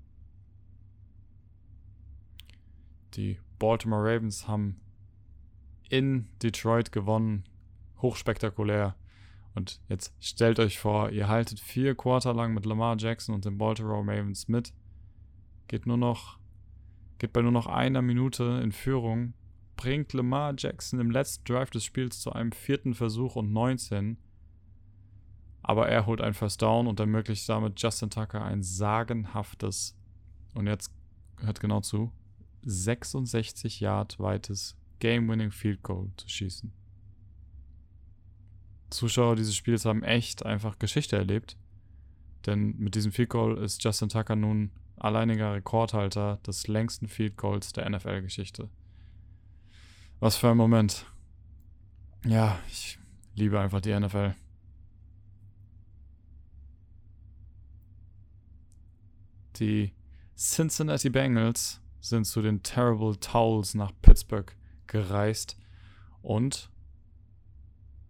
Die 3.15 3.39
Baltimore 3.59 4.03
Ravens 4.03 4.49
haben 4.49 4.81
in 5.89 6.29
Detroit 6.43 6.93
gewonnen. 6.93 7.45
Hochspektakulär. 8.01 8.97
Und 9.55 9.81
jetzt 9.89 10.15
stellt 10.21 10.59
euch 10.59 10.79
vor, 10.79 11.11
ihr 11.11 11.29
haltet 11.29 11.61
vier 11.61 11.95
Quarter 11.95 12.33
lang 12.33 12.55
mit 12.55 12.65
Lamar 12.65 12.97
Jackson 12.99 13.35
und 13.35 13.45
den 13.45 13.59
Baltimore 13.59 14.01
Ravens 14.01 14.49
mit. 14.49 14.73
Geht 15.69 15.87
nur 15.87 15.99
noch, 15.99 16.39
geht 17.19 17.33
bei 17.33 17.43
nur 17.43 17.53
noch 17.53 17.67
einer 17.67 18.03
Minute 18.03 18.61
in 18.63 18.73
Führung. 18.73 19.35
Bringt 19.77 20.13
Lamar 20.13 20.55
Jackson 20.57 21.01
im 21.01 21.11
letzten 21.11 21.45
Drive 21.45 21.71
des 21.71 21.85
Spiels 21.85 22.21
zu 22.21 22.33
einem 22.33 22.53
vierten 22.53 22.95
Versuch 22.95 23.37
und 23.37 23.53
19. 23.53 24.17
Aber 25.63 25.89
er 25.89 26.07
holt 26.07 26.21
ein 26.21 26.35
First 26.35 26.63
Down 26.63 26.87
und 26.87 26.99
ermöglicht 26.99 27.49
damit 27.49 27.81
Justin 27.81 28.11
Tucker 28.11 28.43
ein 28.45 28.63
sagenhaftes, 28.63 29.97
und 30.55 30.67
jetzt 30.67 30.93
hört 31.41 31.61
genau 31.61 31.81
zu, 31.81 32.13
66 32.65 33.81
Yard 33.81 34.19
weites 34.19 34.77
Game-Winning 34.99 35.51
Field 35.51 35.83
Goal 35.83 36.11
zu 36.17 36.29
schießen. 36.29 36.73
Zuschauer 38.93 39.37
dieses 39.37 39.57
Spiels 39.57 39.85
haben 39.85 40.03
echt 40.03 40.45
einfach 40.45 40.79
Geschichte 40.79 41.17
erlebt. 41.17 41.57
Denn 42.47 42.77
mit 42.79 42.95
diesem 42.95 43.13
Field 43.13 43.31
Goal 43.31 43.59
ist 43.59 43.83
Justin 43.85 44.09
Tucker 44.09 44.37
nun 44.37 44.71
alleiniger 44.97 45.55
Rekordhalter 45.55 46.39
des 46.47 46.69
längsten 46.69 47.09
Field 47.09 47.37
Goals 47.37 47.73
der 47.73 47.89
NFL-Geschichte. 47.89 48.69
Was 50.21 50.37
für 50.37 50.51
ein 50.51 50.57
Moment. 50.57 51.07
Ja, 52.25 52.59
ich 52.69 52.99
liebe 53.35 53.59
einfach 53.59 53.81
die 53.81 53.99
NFL. 53.99 54.35
Die 59.57 59.93
Cincinnati 60.37 61.11
Bengals 61.11 61.81
sind 62.01 62.25
zu 62.25 62.43
den 62.43 62.63
Terrible 62.63 63.17
Towels 63.19 63.75
nach 63.75 63.93
Pittsburgh 64.03 64.55
gereist 64.87 65.57
und 66.23 66.72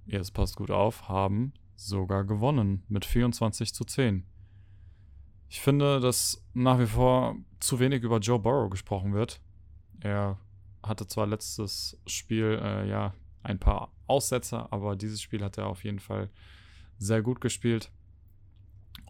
es 0.07 0.31
passt 0.31 0.57
gut 0.57 0.71
auf, 0.71 1.09
haben 1.09 1.53
sogar 1.77 2.25
gewonnen 2.25 2.85
mit 2.89 3.05
24 3.05 3.75
zu 3.75 3.85
10. 3.85 4.25
Ich 5.49 5.61
finde, 5.61 6.01
dass 6.01 6.43
nach 6.55 6.79
wie 6.79 6.87
vor 6.87 7.37
zu 7.61 7.79
wenig 7.79 8.03
über 8.03 8.19
Joe 8.19 8.39
Burrow 8.39 8.71
gesprochen 8.71 9.13
wird. 9.13 9.41
Er 10.01 10.39
hatte 10.83 11.07
zwar 11.07 11.27
letztes 11.27 12.01
Spiel 12.07 12.59
äh, 12.63 12.89
ja 12.89 13.15
ein 13.43 13.59
paar 13.59 13.93
Aussetzer, 14.07 14.73
aber 14.73 14.97
dieses 14.97 15.21
Spiel 15.21 15.43
hat 15.43 15.59
er 15.59 15.67
auf 15.67 15.85
jeden 15.85 15.99
Fall 15.99 16.31
sehr 16.99 17.23
gut 17.23 17.41
gespielt. 17.41 17.91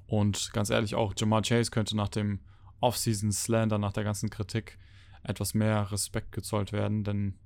Und 0.06 0.52
ganz 0.52 0.70
ehrlich, 0.70 0.94
auch 0.94 1.14
Jamar 1.16 1.42
Chase 1.42 1.70
könnte 1.70 1.96
nach 1.96 2.08
dem 2.08 2.40
Offseason 2.80 3.32
Slander, 3.32 3.78
nach 3.78 3.92
der 3.92 4.04
ganzen 4.04 4.28
Kritik, 4.28 4.78
etwas 5.22 5.54
mehr 5.54 5.90
Respekt 5.92 6.32
gezollt 6.32 6.72
werden, 6.72 7.04
denn 7.04 7.38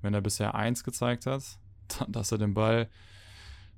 wenn 0.00 0.14
er 0.14 0.20
bisher 0.20 0.54
eins 0.54 0.84
gezeigt 0.84 1.26
hat, 1.26 1.58
dass 2.08 2.32
er 2.32 2.38
den 2.38 2.54
Ball 2.54 2.88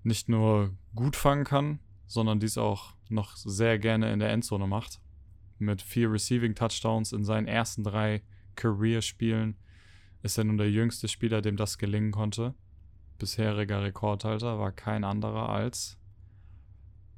nicht 0.03 0.29
nur 0.29 0.73
gut 0.95 1.17
fangen 1.17 1.45
kann, 1.45 1.79
sondern 2.07 2.41
dies 2.41 2.59
auch 2.59 2.95
noch 3.09 3.37
sehr 3.37 3.79
gerne 3.79 4.13
in 4.13 4.19
der 4.19 4.31
Endzone 4.31 4.67
macht. 4.67 5.01
Mit 5.59 5.83
vier 5.83 6.13
Receiving 6.13 6.55
Touchdowns 6.55 7.13
in 7.13 7.25
seinen 7.25 7.47
ersten 7.47 7.85
drei 7.85 8.23
Career-Spielen 8.57 9.57
ist 10.23 10.39
er 10.39 10.45
nun 10.45 10.59
der 10.59 10.71
jüngste 10.71 11.09
Spieler, 11.09 11.43
dem 11.43 11.57
das 11.57 11.79
gelingen 11.79 12.13
konnte. 12.13 12.55
Bisheriger 13.19 13.83
Rekordhalter 13.83 14.59
war 14.59 14.73
kein 14.73 15.05
anderer 15.05 15.49
als 15.49 15.99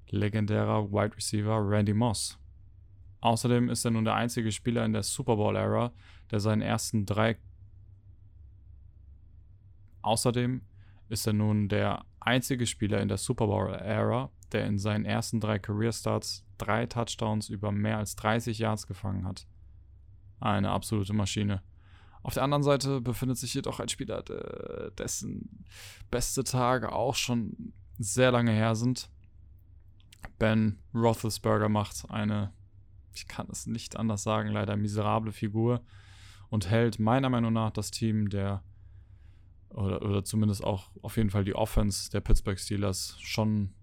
legendärer 0.09 0.91
Wide 0.93 1.17
Receiver 1.17 1.59
Randy 1.69 1.95
Moss. 1.95 2.39
Außerdem 3.21 3.71
ist 3.71 3.85
er 3.85 3.91
nun 3.91 4.05
der 4.05 4.15
einzige 4.15 4.53
Spieler 4.53 4.85
in 4.85 4.93
der 4.93 5.03
Super 5.03 5.37
Bowl-Ära, 5.37 5.93
der 6.31 6.41
seinen 6.41 6.63
ersten 6.63 7.07
drei 7.07 7.39
Außerdem 10.07 10.63
ist 11.09 11.27
er 11.27 11.33
nun 11.33 11.69
der 11.69 12.05
einzige 12.21 12.67
Spieler 12.67 13.01
in 13.01 13.09
der 13.09 13.19
Super 13.19 13.47
Bowl-Ära, 13.47 14.31
der 14.53 14.67
in 14.67 14.79
seinen 14.79 15.05
ersten 15.05 15.41
drei 15.41 15.59
Career 15.59 15.93
Starts 15.93 16.45
drei 16.59 16.87
Touchdowns 16.87 17.49
über 17.49 17.73
mehr 17.73 17.99
als 17.99 18.17
30 18.17 18.59
Yards 18.59 18.87
gefangen 18.87 19.25
hat. 19.27 19.47
Eine 20.41 20.71
absolute 20.71 21.13
Maschine. 21.13 21.63
Auf 22.23 22.35
der 22.35 22.43
anderen 22.43 22.63
Seite 22.65 23.01
befindet 23.01 23.39
sich 23.39 23.55
jedoch 23.55 23.79
ein 23.79 23.89
Spieler, 23.89 24.23
dessen 24.99 25.65
beste 26.11 26.43
Tage 26.43 26.93
auch 26.93 27.15
schon 27.15 27.73
sehr 27.99 28.33
lange 28.33 28.51
her 28.51 28.75
sind. 28.75 29.09
Ben 30.39 30.79
Roethlisberger 30.93 31.69
macht 31.69 32.11
eine, 32.11 32.53
ich 33.15 33.29
kann 33.29 33.47
es 33.51 33.67
nicht 33.67 33.97
anders 33.97 34.25
sagen, 34.25 34.51
leider 34.51 34.77
miserable 34.77 35.33
Figur 35.33 35.83
und 36.49 36.69
hält 36.69 36.99
meiner 36.99 37.31
Meinung 37.31 37.53
nach 37.53 37.71
das 37.71 37.91
Team 37.91 38.29
der 38.29 38.63
oder, 39.71 40.03
oder 40.03 40.25
zumindest 40.25 40.65
auch 40.65 40.91
auf 41.03 41.17
jeden 41.17 41.31
Fall 41.31 41.45
die 41.45 41.55
Offense 41.55 42.11
der 42.11 42.21
Pittsburgh 42.21 42.59
Steelers 42.59 43.17
schon 43.21 43.75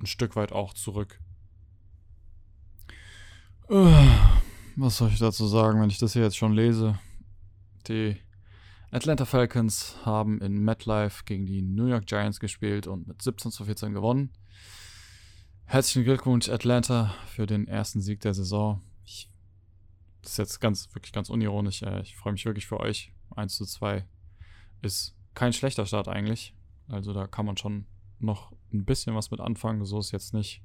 ein 0.00 0.06
Stück 0.06 0.36
weit 0.36 0.52
auch 0.52 0.74
zurück. 0.74 1.20
Äh, 3.68 4.08
was 4.76 4.98
soll 4.98 5.10
ich 5.10 5.18
dazu 5.18 5.46
sagen, 5.46 5.80
wenn 5.80 5.90
ich 5.90 5.98
das 5.98 6.12
hier 6.12 6.22
jetzt 6.22 6.36
schon 6.36 6.52
lese? 6.52 6.98
Die 7.88 8.16
Atlanta 8.90 9.24
Falcons 9.24 9.96
haben 10.04 10.40
in 10.40 10.58
MetLife 10.64 11.24
gegen 11.24 11.46
die 11.46 11.62
New 11.62 11.86
York 11.86 12.06
Giants 12.06 12.40
gespielt 12.40 12.86
und 12.86 13.06
mit 13.08 13.20
17 13.20 13.50
zu 13.50 13.64
14 13.64 13.92
gewonnen. 13.92 14.32
Herzlichen 15.64 16.04
Glückwunsch, 16.04 16.48
Atlanta, 16.48 17.14
für 17.26 17.46
den 17.46 17.66
ersten 17.66 18.00
Sieg 18.00 18.20
der 18.20 18.34
Saison. 18.34 18.82
Ich, 19.04 19.28
das 20.22 20.32
ist 20.32 20.38
jetzt 20.38 20.60
ganz, 20.60 20.94
wirklich 20.94 21.12
ganz 21.12 21.28
unironisch. 21.28 21.82
Äh, 21.82 22.02
ich 22.02 22.16
freue 22.16 22.32
mich 22.32 22.44
wirklich 22.44 22.66
für 22.66 22.78
euch. 22.78 23.12
1 23.34 23.56
zu 23.56 23.66
2 23.66 24.06
ist 24.82 25.16
kein 25.34 25.52
schlechter 25.52 25.86
Start 25.86 26.08
eigentlich. 26.08 26.54
Also 26.88 27.12
da 27.12 27.26
kann 27.26 27.46
man 27.46 27.56
schon 27.56 27.86
noch 28.18 28.52
ein 28.72 28.84
bisschen 28.84 29.14
was 29.14 29.30
mit 29.30 29.40
anfangen. 29.40 29.84
So 29.84 29.98
ist 29.98 30.12
jetzt 30.12 30.34
nicht. 30.34 30.62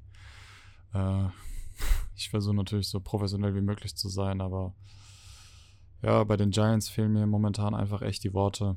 Äh, 0.94 1.28
ich 2.16 2.30
versuche 2.30 2.56
natürlich 2.56 2.88
so 2.88 3.00
professionell 3.00 3.56
wie 3.56 3.62
möglich 3.62 3.96
zu 3.96 4.10
sein, 4.10 4.42
aber 4.42 4.74
ja, 6.02 6.24
bei 6.24 6.38
den 6.38 6.50
Giants 6.50 6.90
fehlen 6.90 7.14
mir 7.14 7.28
momentan 7.28 7.76
einfach 7.76 8.02
echt 8.02 8.24
die 8.24 8.34
Worte. 8.34 8.76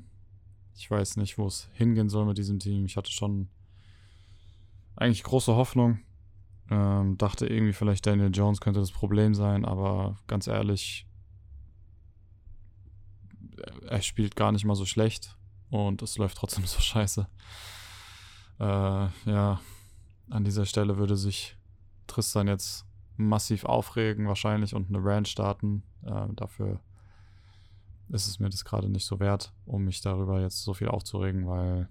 Ich 0.76 0.90
weiß 0.90 1.16
nicht, 1.16 1.38
wo 1.38 1.46
es 1.46 1.70
hingehen 1.72 2.08
soll 2.08 2.26
mit 2.26 2.36
diesem 2.36 2.58
Team. 2.58 2.84
Ich 2.84 2.96
hatte 2.96 3.10
schon 3.10 3.48
eigentlich 4.96 5.22
große 5.22 5.54
Hoffnung. 5.54 6.00
Ähm, 6.70 7.16
dachte 7.18 7.46
irgendwie 7.46 7.72
vielleicht 7.72 8.06
Daniel 8.06 8.30
Jones 8.32 8.60
könnte 8.60 8.80
das 8.80 8.90
Problem 8.90 9.34
sein, 9.34 9.64
aber 9.64 10.18
ganz 10.26 10.46
ehrlich, 10.46 11.06
er 13.86 14.02
spielt 14.02 14.36
gar 14.36 14.52
nicht 14.52 14.64
mal 14.64 14.74
so 14.74 14.86
schlecht 14.86 15.36
und 15.70 16.02
es 16.02 16.16
läuft 16.18 16.36
trotzdem 16.38 16.66
so 16.66 16.80
scheiße. 16.80 17.26
Äh, 18.60 18.64
ja, 18.64 19.60
an 20.30 20.44
dieser 20.44 20.66
Stelle 20.66 20.96
würde 20.96 21.16
sich 21.16 21.56
Tristan 22.06 22.48
jetzt 22.48 22.86
massiv 23.16 23.64
aufregen 23.64 24.26
wahrscheinlich 24.26 24.74
und 24.74 24.88
eine 24.88 25.04
Rant 25.04 25.28
starten. 25.28 25.82
Äh, 26.02 26.28
dafür 26.34 26.80
ist 28.08 28.26
es 28.26 28.38
mir 28.38 28.50
das 28.50 28.64
gerade 28.64 28.88
nicht 28.88 29.06
so 29.06 29.20
wert, 29.20 29.52
um 29.66 29.84
mich 29.84 30.00
darüber 30.00 30.40
jetzt 30.40 30.62
so 30.62 30.74
viel 30.74 30.88
aufzuregen, 30.88 31.48
weil 31.48 31.88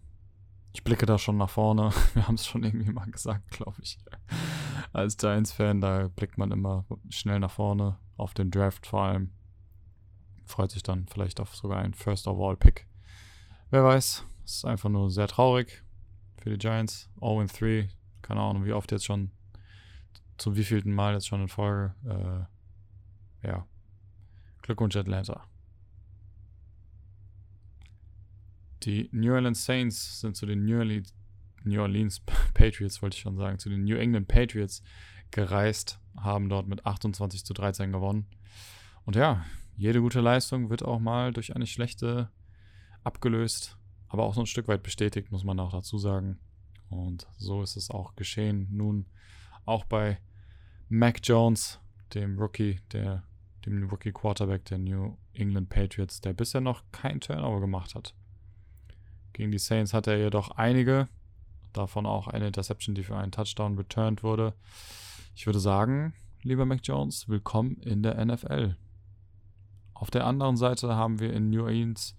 ich 0.73 0.83
blicke 0.83 1.05
da 1.05 1.17
schon 1.17 1.37
nach 1.37 1.49
vorne. 1.49 1.91
Wir 2.13 2.27
haben 2.27 2.35
es 2.35 2.45
schon 2.45 2.63
irgendwie 2.63 2.91
mal 2.91 3.09
gesagt, 3.09 3.51
glaube 3.51 3.77
ich. 3.81 3.99
Als 4.91 5.17
Giants-Fan, 5.17 5.81
da 5.81 6.07
blickt 6.07 6.37
man 6.37 6.51
immer 6.51 6.85
schnell 7.09 7.39
nach 7.39 7.51
vorne, 7.51 7.97
auf 8.17 8.33
den 8.33 8.51
Draft 8.51 8.87
vor 8.87 9.03
allem. 9.03 9.31
Freut 10.45 10.71
sich 10.71 10.83
dann 10.83 11.07
vielleicht 11.07 11.39
auf 11.39 11.55
sogar 11.55 11.79
einen 11.79 11.93
First 11.93 12.27
Overall 12.27 12.57
Pick. 12.57 12.87
Wer 13.69 13.83
weiß, 13.83 14.25
es 14.45 14.55
ist 14.55 14.65
einfach 14.65 14.89
nur 14.89 15.09
sehr 15.09 15.27
traurig 15.27 15.83
für 16.37 16.49
die 16.49 16.57
Giants. 16.57 17.09
0-3, 17.19 17.89
keine 18.21 18.41
Ahnung, 18.41 18.65
wie 18.65 18.73
oft 18.73 18.91
jetzt 18.91 19.05
schon, 19.05 19.31
zum 20.37 20.55
wievielten 20.55 20.93
Mal 20.93 21.13
jetzt 21.13 21.27
schon 21.27 21.41
in 21.41 21.47
Folge. 21.47 21.95
Äh, 22.05 23.47
ja, 23.47 23.65
Glückwunsch 24.61 24.95
Atlanta. 24.95 25.43
Die 28.83 29.09
New 29.13 29.33
Orleans 29.33 29.63
Saints 29.63 30.19
sind 30.19 30.35
zu 30.35 30.45
den 30.45 30.65
New 30.65 30.77
Orleans, 30.77 31.13
New 31.63 31.81
Orleans 31.81 32.21
Patriots, 32.53 33.01
wollte 33.01 33.15
ich 33.15 33.21
schon 33.21 33.37
sagen, 33.37 33.59
zu 33.59 33.69
den 33.69 33.85
New 33.85 33.95
England 33.95 34.27
Patriots 34.27 34.83
gereist, 35.31 35.99
haben 36.17 36.49
dort 36.49 36.67
mit 36.67 36.85
28 36.85 37.45
zu 37.45 37.53
13 37.53 37.91
gewonnen. 37.91 38.27
Und 39.05 39.15
ja, 39.15 39.45
jede 39.75 40.01
gute 40.01 40.21
Leistung 40.21 40.69
wird 40.69 40.83
auch 40.83 40.99
mal 40.99 41.33
durch 41.33 41.55
eine 41.55 41.67
schlechte 41.67 42.29
abgelöst, 43.03 43.77
aber 44.07 44.23
auch 44.23 44.33
so 44.33 44.41
ein 44.41 44.47
Stück 44.47 44.67
weit 44.67 44.83
bestätigt, 44.83 45.31
muss 45.31 45.43
man 45.43 45.59
auch 45.59 45.71
dazu 45.71 45.97
sagen. 45.97 46.39
Und 46.89 47.27
so 47.37 47.63
ist 47.63 47.75
es 47.75 47.89
auch 47.89 48.15
geschehen. 48.15 48.67
Nun 48.71 49.07
auch 49.65 49.85
bei 49.85 50.19
Mac 50.89 51.19
Jones, 51.23 51.79
dem 52.13 52.37
Rookie, 52.37 52.79
der, 52.91 53.23
dem 53.65 53.89
Rookie 53.89 54.11
Quarterback 54.11 54.65
der 54.65 54.77
New 54.77 55.17
England 55.33 55.69
Patriots, 55.69 56.21
der 56.21 56.33
bisher 56.33 56.61
noch 56.61 56.83
kein 56.91 57.19
Turnover 57.19 57.61
gemacht 57.61 57.95
hat. 57.95 58.13
Gegen 59.33 59.51
die 59.51 59.57
Saints 59.57 59.93
hatte 59.93 60.11
er 60.11 60.19
jedoch 60.19 60.51
einige, 60.51 61.07
davon 61.73 62.05
auch 62.05 62.27
eine 62.27 62.45
Interception, 62.45 62.93
die 62.93 63.03
für 63.03 63.17
einen 63.17 63.31
Touchdown 63.31 63.75
returned 63.75 64.21
wurde. 64.21 64.53
Ich 65.35 65.47
würde 65.47 65.59
sagen, 65.59 66.13
lieber 66.43 66.65
Mac 66.65 66.81
Jones, 66.83 67.27
willkommen 67.27 67.77
in 67.77 68.03
der 68.03 68.23
NFL. 68.23 68.75
Auf 70.03 70.11
der 70.11 70.27
anderen 70.27 70.57
Seite 70.57 70.97
haben 70.97 71.21
wir 71.21 71.31
in 71.31 71.49
New 71.49 71.63
Orleans 71.63 72.17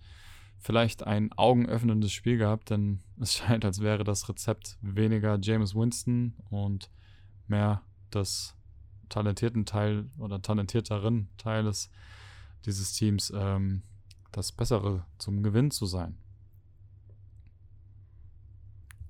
vielleicht 0.56 1.06
ein 1.06 1.30
augenöffnendes 1.34 2.12
Spiel 2.12 2.38
gehabt, 2.38 2.70
denn 2.70 3.02
es 3.20 3.34
scheint, 3.36 3.62
als 3.62 3.82
wäre 3.82 4.04
das 4.04 4.26
Rezept 4.26 4.78
weniger 4.80 5.38
James 5.38 5.74
Winston 5.74 6.32
und 6.48 6.90
mehr 7.46 7.82
des 8.10 8.56
talentierten 9.10 9.66
Teil 9.66 10.08
oder 10.16 10.40
talentierteren 10.40 11.28
Teiles 11.36 11.90
dieses 12.64 12.94
Teams 12.94 13.30
ähm, 13.36 13.82
das 14.32 14.50
Bessere 14.50 15.04
zum 15.18 15.42
Gewinn 15.42 15.70
zu 15.70 15.84
sein. 15.84 16.16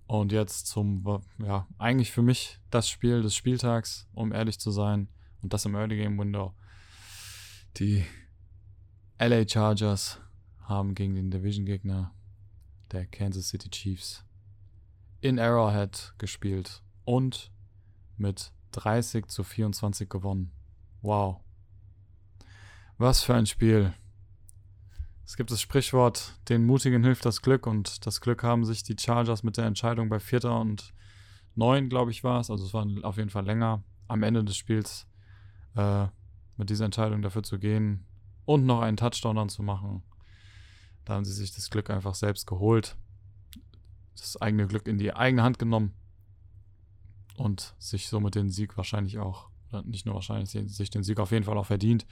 Und 0.08 0.32
jetzt 0.32 0.66
zum, 0.66 1.22
ja, 1.38 1.68
eigentlich 1.78 2.10
für 2.10 2.22
mich 2.22 2.58
das 2.70 2.88
Spiel 2.88 3.22
des 3.22 3.36
Spieltags, 3.36 4.08
um 4.14 4.32
ehrlich 4.32 4.58
zu 4.58 4.72
sein, 4.72 5.06
und 5.42 5.52
das 5.52 5.64
im 5.64 5.76
Early 5.76 5.96
Game 5.96 6.18
Window. 6.18 6.54
Die 7.76 8.04
LA 9.18 9.46
Chargers 9.46 10.20
haben 10.62 10.96
gegen 10.96 11.14
den 11.14 11.30
Division-Gegner 11.30 12.12
der 12.90 13.06
Kansas 13.06 13.48
City 13.48 13.70
Chiefs 13.70 14.24
in 15.20 15.38
Arrowhead 15.38 16.14
gespielt 16.18 16.82
und 17.04 17.52
mit 18.16 18.52
30 18.72 19.28
zu 19.28 19.44
24 19.44 20.08
gewonnen. 20.08 20.50
Wow. 21.00 21.40
Was 22.98 23.22
für 23.22 23.34
ein 23.34 23.46
Spiel. 23.46 23.94
Es 25.24 25.36
gibt 25.36 25.52
das 25.52 25.60
Sprichwort, 25.60 26.34
den 26.48 26.66
Mutigen 26.66 27.04
hilft 27.04 27.24
das 27.24 27.40
Glück 27.40 27.68
und 27.68 28.04
das 28.06 28.20
Glück 28.20 28.42
haben 28.42 28.64
sich 28.64 28.82
die 28.82 28.96
Chargers 28.98 29.44
mit 29.44 29.56
der 29.56 29.66
Entscheidung 29.66 30.08
bei 30.08 30.18
Vierter 30.18 30.60
und 30.60 30.92
Neun, 31.54 31.88
glaube 31.88 32.10
ich, 32.10 32.24
war 32.24 32.40
es, 32.40 32.50
also 32.50 32.64
es 32.64 32.74
war 32.74 32.84
auf 33.04 33.16
jeden 33.16 33.30
Fall 33.30 33.44
länger, 33.44 33.84
am 34.08 34.24
Ende 34.24 34.42
des 34.42 34.56
Spiels 34.56 35.06
äh, 35.76 36.08
mit 36.56 36.68
dieser 36.68 36.86
Entscheidung 36.86 37.22
dafür 37.22 37.44
zu 37.44 37.60
gehen 37.60 38.04
und 38.44 38.66
noch 38.66 38.80
einen 38.80 38.96
Touchdown 38.96 39.36
dann 39.36 39.48
zu 39.48 39.62
machen. 39.62 40.02
Da 41.04 41.14
haben 41.14 41.24
sie 41.24 41.32
sich 41.32 41.52
das 41.52 41.70
Glück 41.70 41.90
einfach 41.90 42.14
selbst 42.14 42.46
geholt, 42.46 42.96
das 44.16 44.40
eigene 44.40 44.66
Glück 44.66 44.86
in 44.86 44.98
die 44.98 45.14
eigene 45.14 45.42
Hand 45.42 45.58
genommen 45.58 45.92
und 47.36 47.74
sich 47.78 48.08
somit 48.08 48.34
den 48.34 48.50
Sieg 48.50 48.76
wahrscheinlich 48.76 49.18
auch, 49.18 49.48
nicht 49.84 50.06
nur 50.06 50.14
wahrscheinlich, 50.14 50.50
sich 50.50 50.90
den 50.90 51.02
Sieg 51.02 51.18
auf 51.18 51.32
jeden 51.32 51.44
Fall 51.44 51.58
auch 51.58 51.66
verdient. 51.66 52.06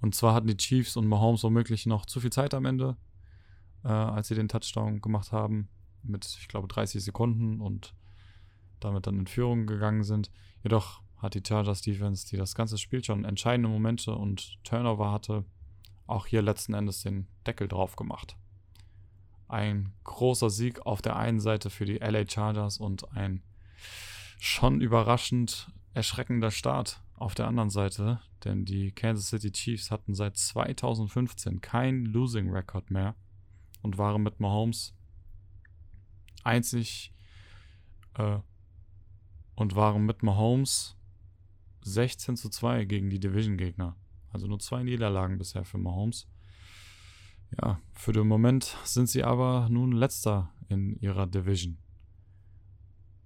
Und 0.00 0.14
zwar 0.14 0.34
hatten 0.34 0.46
die 0.46 0.56
Chiefs 0.56 0.96
und 0.96 1.06
Mahomes 1.06 1.42
womöglich 1.42 1.86
noch 1.86 2.06
zu 2.06 2.20
viel 2.20 2.30
Zeit 2.30 2.54
am 2.54 2.66
Ende, 2.66 2.96
äh, 3.82 3.88
als 3.88 4.28
sie 4.28 4.34
den 4.34 4.48
Touchdown 4.48 5.00
gemacht 5.00 5.32
haben, 5.32 5.68
mit, 6.02 6.24
ich 6.40 6.48
glaube, 6.48 6.68
30 6.68 7.02
Sekunden 7.02 7.60
und 7.60 7.94
damit 8.78 9.06
dann 9.06 9.18
in 9.18 9.26
Führung 9.26 9.66
gegangen 9.66 10.04
sind. 10.04 10.30
Jedoch 10.62 11.02
hat 11.16 11.34
die 11.34 11.42
Chargers 11.44 11.82
Defense, 11.82 12.28
die 12.28 12.36
das 12.36 12.54
ganze 12.54 12.78
Spiel 12.78 13.02
schon 13.02 13.24
entscheidende 13.24 13.68
Momente 13.68 14.14
und 14.14 14.62
Turnover 14.62 15.10
hatte, 15.10 15.44
auch 16.08 16.26
hier 16.26 16.42
letzten 16.42 16.74
Endes 16.74 17.02
den 17.02 17.28
Deckel 17.46 17.68
drauf 17.68 17.96
gemacht. 17.96 18.36
Ein 19.46 19.92
großer 20.04 20.50
Sieg 20.50 20.84
auf 20.84 21.00
der 21.00 21.16
einen 21.16 21.40
Seite 21.40 21.70
für 21.70 21.84
die 21.84 21.98
LA 21.98 22.28
Chargers 22.28 22.78
und 22.78 23.12
ein 23.12 23.42
schon 24.40 24.80
überraschend 24.80 25.70
erschreckender 25.94 26.50
Start 26.50 27.02
auf 27.14 27.34
der 27.34 27.46
anderen 27.46 27.70
Seite, 27.70 28.20
denn 28.44 28.64
die 28.64 28.92
Kansas 28.92 29.28
City 29.28 29.50
Chiefs 29.50 29.90
hatten 29.90 30.14
seit 30.14 30.36
2015 30.36 31.60
kein 31.60 32.04
Losing 32.04 32.50
Record 32.50 32.90
mehr 32.90 33.14
und 33.82 33.98
waren 33.98 34.22
mit 34.22 34.40
Mahomes 34.40 34.94
einzig 36.44 37.12
äh, 38.14 38.38
und 39.56 39.74
waren 39.74 40.06
mit 40.06 40.22
Mahomes 40.22 40.96
16 41.82 42.36
zu 42.36 42.48
2 42.48 42.84
gegen 42.84 43.10
die 43.10 43.20
Division-Gegner. 43.20 43.96
Also 44.38 44.46
nur 44.46 44.60
zwei 44.60 44.84
Niederlagen 44.84 45.36
bisher 45.36 45.64
für 45.64 45.78
Mahomes. 45.78 46.28
Ja, 47.60 47.80
für 47.92 48.12
den 48.12 48.28
Moment 48.28 48.76
sind 48.84 49.08
sie 49.08 49.24
aber 49.24 49.68
nun 49.68 49.90
letzter 49.90 50.52
in 50.68 50.94
ihrer 51.00 51.26
Division. 51.26 51.76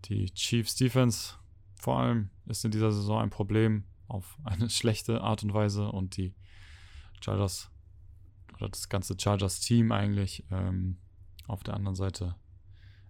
Die 0.06 0.32
Chiefs 0.32 0.74
Defense 0.74 1.34
vor 1.78 1.98
allem 1.98 2.30
ist 2.46 2.64
in 2.64 2.70
dieser 2.70 2.92
Saison 2.92 3.20
ein 3.20 3.28
Problem 3.28 3.84
auf 4.08 4.38
eine 4.44 4.70
schlechte 4.70 5.20
Art 5.20 5.42
und 5.42 5.52
Weise 5.52 5.92
und 5.92 6.16
die 6.16 6.34
Chargers 7.22 7.70
oder 8.54 8.70
das 8.70 8.88
ganze 8.88 9.14
Chargers 9.20 9.60
Team 9.60 9.92
eigentlich 9.92 10.46
ähm, 10.50 10.96
auf 11.46 11.62
der 11.62 11.74
anderen 11.74 11.94
Seite 11.94 12.36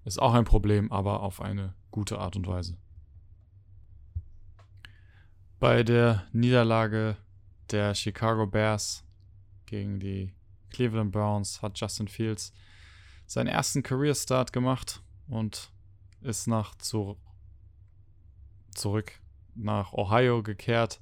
ist 0.04 0.20
auch 0.20 0.34
ein 0.34 0.44
Problem, 0.44 0.90
aber 0.90 1.20
auf 1.20 1.40
eine 1.40 1.76
gute 1.92 2.18
Art 2.18 2.34
und 2.34 2.48
Weise. 2.48 2.78
Bei 5.60 5.84
der 5.84 6.26
Niederlage 6.32 7.16
der 7.72 7.94
Chicago 7.94 8.46
Bears 8.46 9.04
gegen 9.66 9.98
die 9.98 10.34
Cleveland 10.70 11.12
Browns 11.12 11.62
hat 11.62 11.78
Justin 11.78 12.08
Fields 12.08 12.52
seinen 13.26 13.46
ersten 13.46 13.82
Career 13.82 14.14
Start 14.14 14.52
gemacht 14.52 15.02
und 15.28 15.72
ist 16.20 16.46
nach 16.46 16.74
zu 16.76 17.18
zurück 18.74 19.20
nach 19.54 19.92
Ohio 19.92 20.42
gekehrt, 20.42 21.00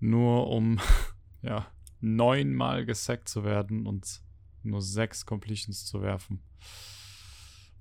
nur 0.00 0.48
um 0.48 0.80
ja, 1.42 1.66
neunmal 2.00 2.84
gesackt 2.84 3.28
zu 3.28 3.44
werden 3.44 3.86
und 3.86 4.22
nur 4.62 4.80
sechs 4.80 5.26
Completions 5.26 5.84
zu 5.84 6.02
werfen. 6.02 6.42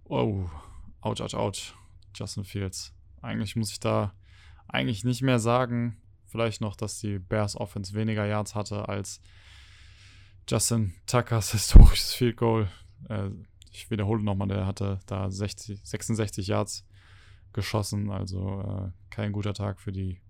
Oh, 0.05 0.49
ouch, 1.01 1.21
ouch, 1.21 1.33
ouch. 1.33 1.73
Justin 2.13 2.43
Fields. 2.43 2.93
Eigentlich 3.21 3.55
muss 3.55 3.71
ich 3.71 3.79
da 3.79 4.13
eigentlich 4.67 5.03
nicht 5.03 5.21
mehr 5.21 5.39
sagen. 5.39 6.00
Vielleicht 6.31 6.61
noch, 6.61 6.77
dass 6.77 6.97
die 6.97 7.19
Bears 7.19 7.57
Offense 7.57 7.93
weniger 7.93 8.25
Yards 8.25 8.55
hatte 8.55 8.87
als 8.87 9.19
Justin 10.47 10.93
Tuckers 11.05 11.51
historisches 11.51 12.13
Field 12.13 12.37
Goal. 12.37 12.69
Äh, 13.09 13.31
ich 13.69 13.91
wiederhole 13.91 14.23
nochmal, 14.23 14.47
der 14.47 14.65
hatte 14.65 15.01
da 15.07 15.29
60, 15.29 15.81
66 15.83 16.47
Yards 16.47 16.85
geschossen. 17.51 18.09
Also 18.11 18.61
äh, 18.61 18.91
kein 19.09 19.33
guter 19.33 19.53
Tag 19.53 19.81
für 19.81 19.91
die 19.91 20.21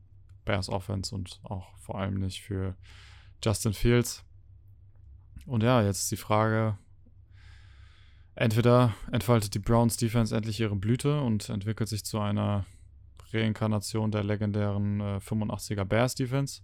Bears 0.43 0.69
Offense 0.69 1.13
und 1.13 1.39
auch 1.43 1.77
vor 1.77 1.99
allem 1.99 2.15
nicht 2.15 2.41
für 2.41 2.75
Justin 3.43 3.73
Fields. 3.73 4.23
Und 5.45 5.61
ja, 5.61 5.83
jetzt 5.83 5.99
ist 5.99 6.11
die 6.11 6.17
Frage, 6.17 6.79
entweder 8.33 8.95
entfaltet 9.11 9.53
die 9.53 9.59
Browns 9.59 9.97
Defense 9.97 10.35
endlich 10.35 10.59
ihre 10.59 10.75
Blüte 10.75 11.21
und 11.21 11.49
entwickelt 11.49 11.89
sich 11.89 12.03
zu 12.03 12.19
einer 12.19 12.65
Reinkarnation 13.33 14.11
der 14.11 14.23
legendären 14.23 14.99
äh, 14.99 15.17
85er 15.17 15.85
Bears 15.85 16.15
Defense. 16.15 16.61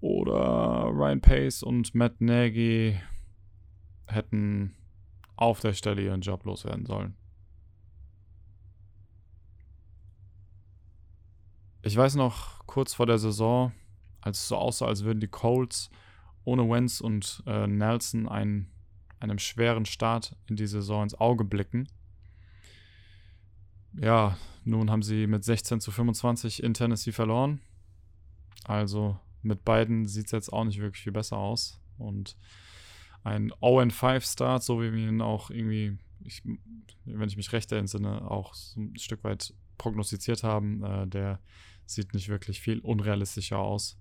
Oder 0.00 0.90
Ryan 0.92 1.20
Pace 1.20 1.62
und 1.62 1.94
Matt 1.94 2.20
Nagy 2.20 2.98
hätten 4.06 4.74
auf 5.36 5.60
der 5.60 5.72
Stelle 5.72 6.02
ihren 6.02 6.20
Job 6.20 6.44
loswerden 6.44 6.86
sollen. 6.86 7.16
Ich 11.82 11.96
weiß 11.96 12.14
noch, 12.14 12.64
kurz 12.66 12.94
vor 12.94 13.06
der 13.06 13.18
Saison, 13.18 13.72
als 14.20 14.38
es 14.38 14.48
so 14.48 14.56
aussah, 14.56 14.86
als 14.86 15.02
würden 15.02 15.20
die 15.20 15.28
Colts 15.28 15.90
ohne 16.44 16.68
Wentz 16.68 17.00
und 17.00 17.42
äh, 17.46 17.66
Nelson 17.66 18.28
einen, 18.28 18.70
einem 19.18 19.38
schweren 19.38 19.84
Start 19.84 20.36
in 20.46 20.56
die 20.56 20.66
Saison 20.66 21.02
ins 21.02 21.14
Auge 21.14 21.44
blicken. 21.44 21.88
Ja, 23.94 24.36
nun 24.64 24.90
haben 24.90 25.02
sie 25.02 25.26
mit 25.26 25.44
16 25.44 25.80
zu 25.80 25.90
25 25.90 26.62
in 26.62 26.74
Tennessee 26.74 27.12
verloren. 27.12 27.60
Also 28.64 29.18
mit 29.42 29.64
beiden 29.64 30.06
sieht 30.06 30.26
es 30.26 30.32
jetzt 30.32 30.52
auch 30.52 30.64
nicht 30.64 30.80
wirklich 30.80 31.02
viel 31.02 31.12
besser 31.12 31.36
aus. 31.36 31.80
Und 31.98 32.36
ein 33.24 33.52
0-5-Start, 33.52 34.62
so 34.62 34.80
wie 34.80 34.92
wir 34.92 35.08
ihn 35.08 35.20
auch 35.20 35.50
irgendwie, 35.50 35.98
ich, 36.24 36.42
wenn 37.04 37.28
ich 37.28 37.36
mich 37.36 37.52
recht 37.52 37.70
entsinne, 37.72 38.30
auch 38.30 38.54
so 38.54 38.80
ein 38.80 38.96
Stück 38.96 39.24
weit 39.24 39.54
prognostiziert 39.78 40.42
haben, 40.42 40.82
äh, 40.84 41.06
der 41.06 41.40
sieht 41.86 42.14
nicht 42.14 42.28
wirklich 42.28 42.60
viel 42.60 42.78
unrealistischer 42.80 43.58
aus. 43.58 43.98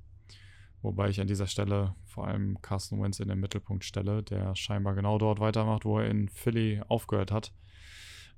Wobei 0.81 1.09
ich 1.09 1.21
an 1.21 1.27
dieser 1.27 1.47
Stelle 1.47 1.95
vor 2.05 2.27
allem 2.27 2.59
Carsten 2.61 3.01
Wentz 3.01 3.19
in 3.19 3.27
den 3.27 3.39
Mittelpunkt 3.39 3.83
stelle, 3.83 4.23
der 4.23 4.55
scheinbar 4.55 4.95
genau 4.95 5.17
dort 5.17 5.39
weitermacht, 5.39 5.85
wo 5.85 5.99
er 5.99 6.09
in 6.09 6.29
Philly 6.29 6.81
aufgehört 6.87 7.31
hat. 7.31 7.53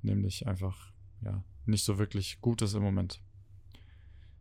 Nämlich 0.02 0.46
einfach, 0.48 0.92
ja, 1.23 1.43
nicht 1.65 1.83
so 1.83 1.97
wirklich 1.97 2.41
gut 2.41 2.62
ist 2.62 2.73
im 2.73 2.83
Moment. 2.83 3.21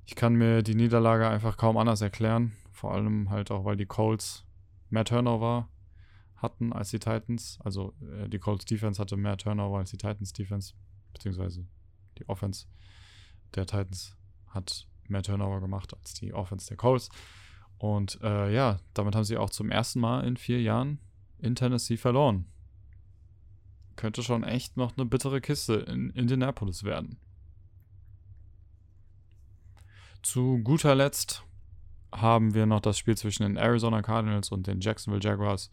Ich 0.04 0.14
kann 0.14 0.34
mir 0.34 0.62
die 0.62 0.74
Niederlage 0.74 1.28
einfach 1.28 1.56
kaum 1.56 1.76
anders 1.76 2.00
erklären. 2.00 2.52
Vor 2.72 2.92
allem 2.92 3.30
halt 3.30 3.50
auch, 3.50 3.64
weil 3.64 3.76
die 3.76 3.86
Colts 3.86 4.44
mehr 4.90 5.04
Turnover 5.04 5.68
hatten 6.36 6.72
als 6.72 6.90
die 6.90 6.98
Titans. 6.98 7.58
Also 7.62 7.94
äh, 8.00 8.28
die 8.28 8.38
Colts 8.38 8.64
Defense 8.64 9.00
hatte 9.00 9.16
mehr 9.16 9.36
Turnover 9.36 9.78
als 9.78 9.90
die 9.90 9.96
Titans 9.96 10.32
Defense, 10.32 10.74
beziehungsweise 11.12 11.66
die 12.18 12.28
Offense 12.28 12.66
der 13.54 13.66
Titans 13.66 14.16
hat 14.48 14.86
mehr 15.08 15.22
Turnover 15.22 15.60
gemacht 15.60 15.94
als 15.94 16.14
die 16.14 16.32
Offense 16.34 16.68
der 16.68 16.76
Colts. 16.76 17.08
Und 17.78 18.20
äh, 18.22 18.52
ja, 18.52 18.80
damit 18.94 19.14
haben 19.14 19.24
sie 19.24 19.36
auch 19.36 19.50
zum 19.50 19.70
ersten 19.70 20.00
Mal 20.00 20.24
in 20.24 20.36
vier 20.36 20.60
Jahren 20.60 20.98
in 21.38 21.54
Tennessee 21.54 21.96
verloren. 21.96 22.46
Könnte 23.96 24.22
schon 24.22 24.44
echt 24.44 24.76
noch 24.76 24.96
eine 24.96 25.06
bittere 25.06 25.40
Kiste 25.40 25.74
in 25.74 26.10
Indianapolis 26.10 26.84
werden. 26.84 27.18
Zu 30.22 30.60
guter 30.62 30.94
Letzt 30.94 31.44
haben 32.14 32.54
wir 32.54 32.66
noch 32.66 32.80
das 32.80 32.98
Spiel 32.98 33.16
zwischen 33.16 33.42
den 33.42 33.56
Arizona 33.56 34.02
Cardinals 34.02 34.50
und 34.50 34.66
den 34.66 34.80
Jacksonville 34.80 35.22
Jaguars. 35.22 35.70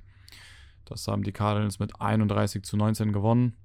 Das 0.86 1.08
haben 1.08 1.24
die 1.24 1.32
Cardinals 1.32 1.80
mit 1.80 2.02
31 2.02 2.64
zu 2.64 2.76
19 2.78 3.14
gewonnen. 3.14 3.56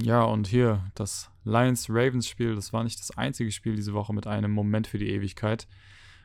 Ja, 0.00 0.24
und 0.24 0.48
hier 0.48 0.90
das 0.94 1.30
Lions-Ravens-Spiel, 1.44 2.56
das 2.56 2.72
war 2.72 2.82
nicht 2.82 2.98
das 2.98 3.16
einzige 3.16 3.52
Spiel 3.52 3.76
diese 3.76 3.94
Woche 3.94 4.12
mit 4.12 4.26
einem 4.26 4.50
Moment 4.50 4.88
für 4.88 4.98
die 4.98 5.10
Ewigkeit. 5.10 5.68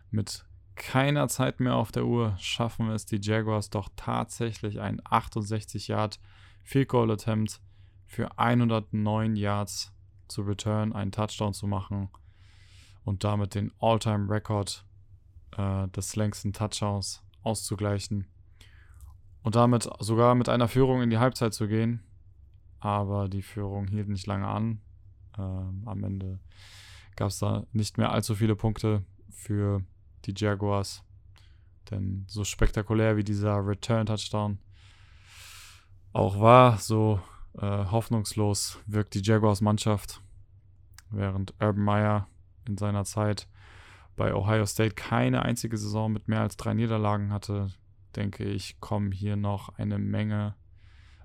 Mit 0.10 0.46
keiner 0.76 1.28
Zeit 1.28 1.60
mehr 1.60 1.76
auf 1.76 1.92
der 1.92 2.06
Uhr 2.06 2.36
schaffen 2.40 2.90
es 2.90 3.06
die 3.06 3.20
Jaguars 3.22 3.70
doch 3.70 3.90
tatsächlich 3.96 4.80
ein 4.80 5.02
68 5.04 5.88
Yard 5.90 6.20
Field 6.63 6.89
Goal 6.89 7.12
Attempt 7.12 7.62
für 8.06 8.38
109 8.38 9.36
Yards 9.36 9.93
zu 10.28 10.41
return, 10.41 10.93
einen 10.93 11.12
Touchdown 11.12 11.54
zu 11.54 11.67
machen 11.67 12.10
und 13.04 13.24
damit 13.24 13.56
den 13.56 13.72
All-Time 13.80 14.30
Record 14.30 14.86
äh, 15.58 15.88
des 15.89 16.15
längsten 16.15 16.54
Touchdowns 16.54 17.24
auszugleichen 17.43 18.28
und 19.43 19.56
damit 19.56 19.89
sogar 20.00 20.36
mit 20.36 20.50
einer 20.50 20.67
Führung 20.67 21.02
in 21.02 21.10
die 21.10 21.17
Halbzeit 21.17 21.54
zu 21.54 21.67
gehen. 21.67 22.04
Aber 22.80 23.28
die 23.28 23.41
Führung 23.41 23.88
hielt 23.88 24.10
nicht 24.10 24.28
lange 24.28 24.48
an. 24.48 24.82
Ähm, 25.38 25.84
am 25.86 26.04
Ende 26.04 26.39
gab 27.15 27.30
es 27.30 27.39
da 27.39 27.65
nicht 27.74 27.98
mehr 27.98 28.12
allzu 28.12 28.36
viele 28.36 28.56
Punkte 28.56 29.04
für 29.30 29.84
die 30.26 30.34
Jaguars. 30.36 31.04
Denn 31.91 32.26
so 32.28 32.43
spektakulär 32.43 33.17
wie 33.17 33.24
dieser 33.24 33.65
Return-Touchdown 33.65 34.60
auch 36.13 36.39
war, 36.39 36.78
so 36.78 37.19
äh, 37.58 37.62
hoffnungslos 37.62 38.80
wirkt 38.86 39.13
die 39.13 39.22
Jaguars-Mannschaft. 39.22 40.22
Während 41.12 41.54
Urban 41.60 41.84
Meyer 41.84 42.28
in 42.67 42.78
seiner 42.78 43.04
Zeit 43.04 43.48
bei 44.15 44.34
Ohio 44.34 44.65
State 44.65 44.95
keine 44.95 45.43
einzige 45.43 45.78
Saison 45.78 46.12
mit 46.12 46.28
mehr 46.28 46.41
als 46.41 46.58
drei 46.58 46.74
Niederlagen 46.74 47.32
hatte, 47.32 47.69
denke 48.15 48.43
ich, 48.43 48.80
kommen 48.80 49.12
hier 49.12 49.36
noch 49.36 49.69
eine 49.78 49.98
Menge 49.98 50.56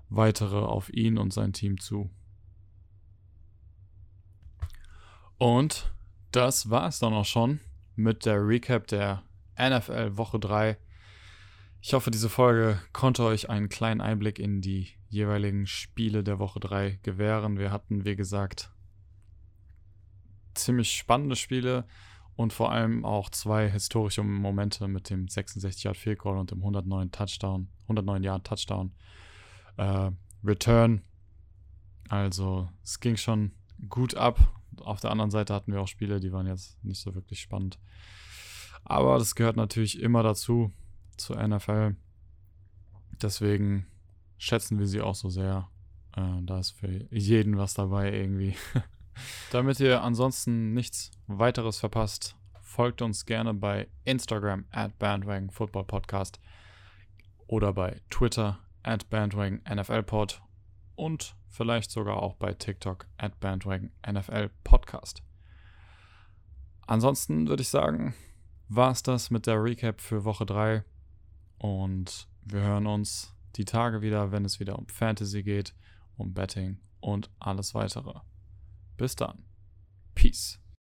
weitere 0.09 0.59
auf 0.59 0.91
ihn 0.91 1.17
und 1.17 1.33
sein 1.33 1.53
Team 1.53 1.79
zu. 1.79 2.09
Und 5.37 5.93
das 6.31 6.69
war 6.69 6.87
es 6.87 6.99
dann 6.99 7.13
auch 7.13 7.25
schon 7.25 7.59
mit 7.95 8.25
der 8.25 8.45
Recap 8.45 8.87
der 8.87 9.23
NFL 9.59 10.17
Woche 10.17 10.39
3. 10.39 10.77
Ich 11.87 11.93
hoffe, 11.93 12.09
diese 12.09 12.29
Folge 12.29 12.81
konnte 12.93 13.23
euch 13.23 13.51
einen 13.51 13.69
kleinen 13.69 14.01
Einblick 14.01 14.39
in 14.39 14.59
die 14.59 14.89
jeweiligen 15.07 15.67
Spiele 15.67 16.23
der 16.23 16.39
Woche 16.39 16.59
3 16.59 16.97
gewähren. 17.03 17.59
Wir 17.59 17.69
hatten, 17.69 18.05
wie 18.05 18.15
gesagt, 18.15 18.71
ziemlich 20.55 20.93
spannende 20.97 21.35
Spiele 21.35 21.85
und 22.35 22.53
vor 22.53 22.71
allem 22.71 23.05
auch 23.05 23.29
zwei 23.29 23.69
historische 23.69 24.23
Momente 24.23 24.87
mit 24.87 25.11
dem 25.11 25.27
66 25.27 25.83
Yard 25.83 25.95
Field 25.95 26.17
Goal 26.17 26.39
und 26.39 26.49
dem 26.49 26.57
109 26.57 27.11
Touchdown, 27.11 27.67
109 27.83 28.23
Yard 28.23 28.47
Touchdown 28.47 28.91
äh, 29.77 30.09
Return. 30.43 31.03
Also 32.09 32.67
es 32.83 32.99
ging 32.99 33.15
schon 33.15 33.51
gut 33.89 34.15
ab. 34.15 34.39
Auf 34.79 35.01
der 35.01 35.11
anderen 35.11 35.29
Seite 35.29 35.53
hatten 35.53 35.71
wir 35.71 35.81
auch 35.81 35.87
Spiele, 35.87 36.19
die 36.19 36.31
waren 36.31 36.47
jetzt 36.47 36.83
nicht 36.83 36.99
so 36.99 37.13
wirklich 37.13 37.41
spannend. 37.41 37.77
Aber 38.83 39.19
das 39.19 39.35
gehört 39.35 39.55
natürlich 39.55 40.01
immer 40.01 40.23
dazu 40.23 40.73
zur 41.17 41.45
NFL. 41.45 41.95
Deswegen 43.21 43.87
schätzen 44.37 44.79
wir 44.79 44.87
sie 44.87 45.01
auch 45.01 45.15
so 45.15 45.29
sehr. 45.29 45.69
Äh, 46.15 46.41
da 46.41 46.59
ist 46.59 46.71
für 46.71 47.07
jeden 47.11 47.57
was 47.57 47.73
dabei 47.73 48.13
irgendwie. 48.13 48.55
Damit 49.51 49.79
ihr 49.79 50.01
ansonsten 50.01 50.73
nichts 50.73 51.11
weiteres 51.27 51.79
verpasst, 51.79 52.35
folgt 52.61 53.01
uns 53.01 53.25
gerne 53.25 53.53
bei 53.53 53.87
Instagram 54.03 54.65
at 54.71 54.97
Bandwagon 54.99 55.49
Football 55.49 55.85
Podcast 55.85 56.39
oder 57.47 57.73
bei 57.73 58.01
Twitter 58.09 58.59
at 58.83 59.09
Bandwagon 59.09 59.61
NFL 59.69 60.03
Pod 60.03 60.41
und 60.95 61.35
vielleicht 61.47 61.91
sogar 61.91 62.21
auch 62.21 62.35
bei 62.35 62.53
TikTok 62.53 63.07
at 63.17 63.39
Bandwagon 63.39 63.91
NFL 64.05 64.49
Podcast. 64.63 65.23
Ansonsten 66.87 67.47
würde 67.47 67.61
ich 67.61 67.69
sagen, 67.69 68.13
war 68.67 68.91
es 68.91 69.03
das 69.03 69.31
mit 69.31 69.47
der 69.47 69.63
Recap 69.63 70.01
für 70.01 70.25
Woche 70.25 70.45
3 70.45 70.83
und 71.57 72.27
wir 72.43 72.61
hören 72.61 72.87
uns 72.87 73.33
die 73.55 73.65
Tage 73.65 74.01
wieder, 74.01 74.31
wenn 74.31 74.45
es 74.45 74.59
wieder 74.59 74.77
um 74.77 74.87
Fantasy 74.87 75.43
geht, 75.43 75.73
um 76.17 76.33
Betting 76.33 76.77
und 76.99 77.29
alles 77.39 77.73
weitere. 77.73 78.19
Bis 78.97 79.15
dann. 79.15 79.43
Peace. 80.13 80.59